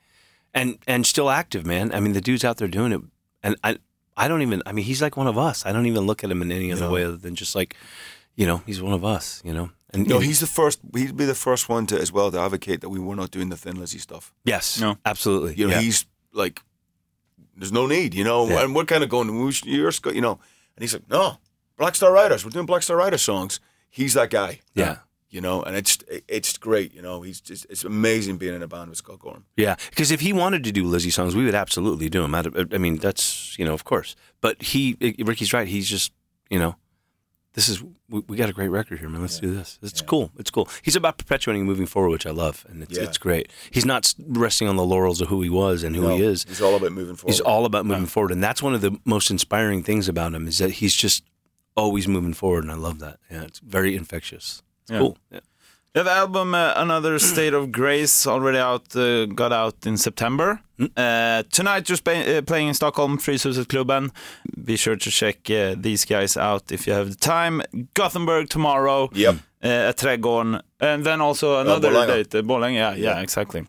and 0.55 0.79
and 0.87 1.07
still 1.07 1.31
active, 1.31 1.65
man. 1.67 1.93
I 1.95 2.01
mean, 2.01 2.13
the 2.13 2.21
dude's 2.21 2.45
out 2.45 2.59
there 2.59 2.69
doing 2.69 2.93
it, 2.93 3.01
and 3.43 3.57
I 3.65 3.79
I 4.17 4.29
don't 4.29 4.43
even. 4.43 4.63
I 4.67 4.73
mean, 4.73 4.85
he's 4.85 5.01
like 5.03 5.17
one 5.17 5.27
of 5.27 5.39
us. 5.39 5.65
I 5.67 5.73
don't 5.73 5.87
even 5.87 6.07
look 6.07 6.23
at 6.25 6.31
him 6.31 6.43
in 6.43 6.53
any 6.53 6.73
other 6.73 6.87
No. 6.87 6.91
way 6.93 7.05
other 7.05 7.17
than 7.17 7.35
just 7.35 7.55
like, 7.55 7.75
you 8.37 8.47
know, 8.47 8.63
he's 8.67 8.81
one 8.83 8.93
of 8.93 9.05
us. 9.05 9.41
You 9.45 9.53
know, 9.55 9.71
And 9.93 10.07
No, 10.07 10.17
and- 10.17 10.25
he's 10.25 10.41
the 10.41 10.47
first. 10.47 10.79
He'd 10.95 11.17
be 11.17 11.25
the 11.25 11.35
first 11.35 11.69
one 11.69 11.87
to 11.87 12.01
as 12.01 12.13
well 12.13 12.31
to 12.31 12.39
advocate 12.39 12.81
that 12.83 12.91
we 12.91 12.99
were 13.01 13.17
not 13.17 13.31
doing 13.31 13.49
the 13.49 13.57
Thin 13.57 13.77
Lizzy 13.81 13.99
stuff. 13.99 14.33
yes, 14.45 14.79
No. 14.81 14.97
absolutely. 15.05 15.55
You 15.57 15.67
know, 15.69 15.75
yeah. 15.75 15.81
he's 15.81 16.05
like, 16.33 16.63
there's 17.57 17.73
no 17.73 17.87
need. 17.87 18.15
You 18.15 18.25
know, 18.25 18.49
Yeah. 18.49 18.63
and 18.63 18.75
we're 18.75 18.85
kind 18.85 19.03
of 19.03 19.11
going, 19.11 19.45
"We 19.45 19.53
should- 19.53 19.69
you're, 19.69 19.91
you 20.15 20.21
know, 20.21 20.39
and 20.77 20.83
he's 20.83 20.93
like, 20.95 21.09
no, 21.11 21.39
Black 21.77 21.95
Star 21.97 22.13
Riders. 22.13 22.45
We're 22.45 22.51
doing 22.53 22.67
Black 22.67 22.83
Star 22.83 22.97
Rider 22.97 23.19
songs. 23.19 23.59
He's 23.91 24.15
that 24.15 24.31
guy. 24.31 24.61
yeah. 24.75 24.99
You 25.31 25.41
know, 25.41 25.63
and 25.63 25.77
it's 25.77 25.97
it's 26.29 26.59
great. 26.59 26.93
You 26.93 27.03
know, 27.03 27.23
he's 27.23 27.41
just 27.41 27.65
it's 27.71 27.85
amazing 27.85 28.37
being 28.37 28.55
in 28.55 28.63
a 28.63 28.67
band 28.69 28.91
with 28.91 28.99
Scott 28.99 29.21
Gorham. 29.21 29.45
Yeah, 29.57 29.77
because 29.91 30.11
if 30.11 30.21
he 30.21 30.33
wanted 30.33 30.65
to 30.65 30.73
do 30.73 30.85
Lizzy 30.85 31.11
songs, 31.11 31.37
we 31.37 31.45
would 31.45 31.55
absolutely 31.55 32.09
do 32.09 32.23
them. 32.23 32.35
I, 32.35 32.45
I 32.73 32.79
mean, 32.79 32.97
that's 32.97 33.57
you 33.59 33.65
know, 33.65 33.73
of 33.73 33.85
course. 33.85 34.17
But 34.41 34.61
he, 34.61 34.97
Ricky's 35.21 35.53
right. 35.53 35.69
He's 35.69 35.89
just 35.89 36.13
you 36.51 36.59
know, 36.59 36.75
this 37.55 37.69
is 37.69 37.81
we, 38.09 38.21
we 38.27 38.37
got 38.37 38.49
a 38.51 38.53
great 38.53 38.71
record 38.71 38.99
here, 38.99 39.09
man. 39.09 39.21
Let's 39.21 39.39
do 39.39 39.55
this. 39.55 39.79
It's 39.83 40.03
cool. 40.03 40.33
It's 40.37 40.51
cool. 40.51 40.69
He's 40.83 40.97
about 40.97 41.17
perpetuating 41.19 41.61
and 41.61 41.69
moving 41.69 41.87
forward, 41.87 42.11
which 42.11 42.27
I 42.27 42.33
love, 42.33 42.67
and 42.69 42.83
it's 42.83 42.99
Yeah. 42.99 43.05
it's 43.05 43.19
great. 43.19 43.53
He's 43.71 43.87
not 43.87 44.13
resting 44.27 44.67
on 44.67 44.75
the 44.75 44.85
laurels 44.85 45.21
of 45.21 45.29
who 45.29 45.43
he 45.43 45.51
was 45.51 45.85
and 45.85 45.95
who 45.95 46.03
No, 46.03 46.17
he 46.17 46.23
is. 46.25 46.45
He's 46.49 46.61
all 46.61 46.75
about 46.75 46.91
moving 46.91 47.15
forward. 47.15 47.33
He's 47.33 47.41
all 47.41 47.67
about 47.67 47.87
moving 47.87 48.07
forward, 48.07 48.33
and 48.33 48.43
that's 48.43 48.63
one 48.65 48.75
of 48.75 48.81
the 48.81 48.99
most 49.05 49.31
inspiring 49.31 49.85
things 49.85 50.09
about 50.09 50.35
him 50.35 50.49
is 50.49 50.59
that 50.59 50.73
he's 50.73 50.95
just 50.97 51.23
always 51.77 52.09
moving 52.09 52.35
forward, 52.35 52.65
and 52.65 52.73
I 52.73 52.77
love 52.77 52.99
that. 52.99 53.21
Yeah, 53.31 53.43
it's 53.43 53.61
very 53.61 53.95
infectious. 53.95 54.63
It's 54.91 54.95
Yeah. 54.95 54.99
cool. 55.01 55.17
Yeah. 55.33 55.41
Yeah, 55.97 56.05
the 56.05 56.11
album 56.13 56.55
uh, 56.55 56.73
Another 56.77 57.19
State 57.19 57.53
of 57.57 57.73
Grace 57.73 58.25
already 58.31 58.59
out, 58.59 58.95
uh, 58.97 59.27
got 59.35 59.53
out 59.53 59.75
in 59.87 59.97
September. 59.97 60.61
Uh, 60.97 61.43
tonight 61.51 61.89
you're 61.89 61.97
spa- 61.97 62.13
uh, 62.39 62.43
playing 62.43 62.69
in 62.69 62.75
Stockholm, 62.75 63.19
Fryshuset-klubben. 63.19 64.11
Be 64.65 64.77
sure 64.77 64.97
to 64.97 65.11
check 65.11 65.51
uh, 65.51 65.75
these 65.83 66.05
guys 66.05 66.37
out 66.37 66.71
if 66.73 66.87
you 66.87 66.93
have 66.95 67.09
the 67.11 67.17
time. 67.17 67.63
Gothenburg 67.95 68.49
tomorrow 68.49 69.09
Yep. 69.15 69.35
uh, 69.65 69.89
at 69.89 69.97
Trädgården. 69.99 70.61
And 70.81 71.05
then 71.05 71.21
also 71.21 71.59
another 71.59 71.91
Borlänge. 71.91 72.07
date, 72.07 72.39
uh, 72.39 72.43
Borlänge. 72.43 72.77
Yeah, 72.77 72.95
yeah, 72.99 73.23
exactly. 73.23 73.65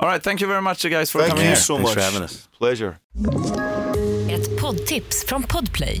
All 0.00 0.08
right, 0.08 0.22
thank 0.24 0.40
you 0.40 0.48
very 0.48 0.62
much 0.62 0.82
guys 0.90 1.10
for 1.10 1.20
Thank 1.20 1.30
coming 1.32 1.44
you 1.44 1.52
here. 1.52 1.60
so 1.60 1.74
Thanks 1.76 1.88
much. 1.90 1.94
for 1.94 2.00
having 2.12 2.22
us. 2.24 2.48
Pleasure. 2.58 2.96
Ett 4.30 4.60
poddtips 4.60 5.24
från 5.26 5.42
Podplay. 5.42 6.00